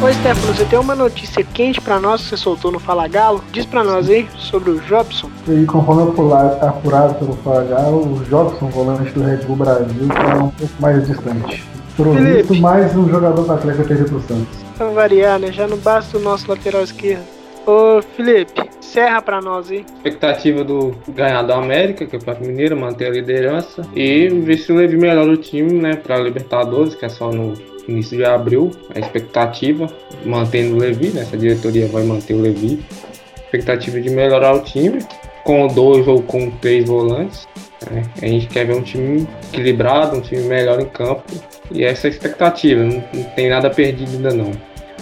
[0.00, 3.42] Oi, Stefano, você tem uma notícia quente para nós que você soltou no Fala Galo?
[3.50, 5.28] Diz para nós aí sobre o Jobson.
[5.48, 10.36] E conforme eu apurado pelo Fala Galo, o Jobson, volante do Red Bull Brasil, está
[10.36, 11.64] um pouco mais distante.
[11.96, 14.64] Por isso, mais um jogador da Atlético perder pro Santos.
[14.76, 15.50] Pra variar, né?
[15.50, 17.24] Já não basta o nosso lateral esquerdo.
[17.66, 19.84] Ô, Felipe, serra pra nós aí.
[19.96, 23.82] Expectativa do ganhador América, que é o Pato Mineiro, manter a liderança.
[23.96, 27.54] E ver se o Levi melhora o time, né, pra Libertadores, que é só no
[27.88, 29.88] início de abril, a expectativa,
[30.24, 31.22] mantendo o Levi, né?
[31.22, 32.84] Essa diretoria vai manter o Levi.
[33.36, 34.98] Expectativa de melhorar o time,
[35.44, 37.48] com dois ou com três volantes.
[37.90, 38.02] Né?
[38.20, 41.24] A gente quer ver um time equilibrado, um time melhor em campo.
[41.70, 44.52] E essa é a expectativa, não, não tem nada perdido ainda não.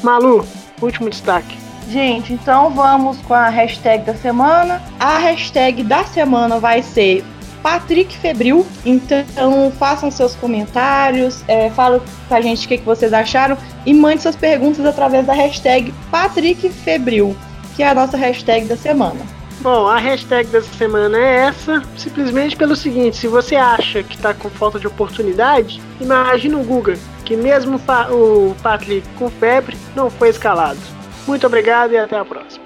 [0.03, 0.47] Malu,
[0.81, 1.57] último destaque.
[1.89, 4.83] Gente, então vamos com a hashtag da semana.
[4.99, 7.25] A hashtag da semana vai ser
[7.63, 8.67] Patrick Febril.
[8.85, 14.23] Então façam seus comentários, é, falem pra gente o que, que vocês acharam e mande
[14.23, 17.37] suas perguntas através da hashtag Patrick Febril,
[17.75, 19.21] que é a nossa hashtag da semana.
[19.61, 24.35] Bom, a hashtag dessa semana é essa, simplesmente pelo seguinte: se você acha que está
[24.35, 27.81] com falta de oportunidade, imagina o Guga, que mesmo
[28.11, 30.79] o Patrick com febre não foi escalado.
[31.27, 32.66] Muito obrigado e até a próxima.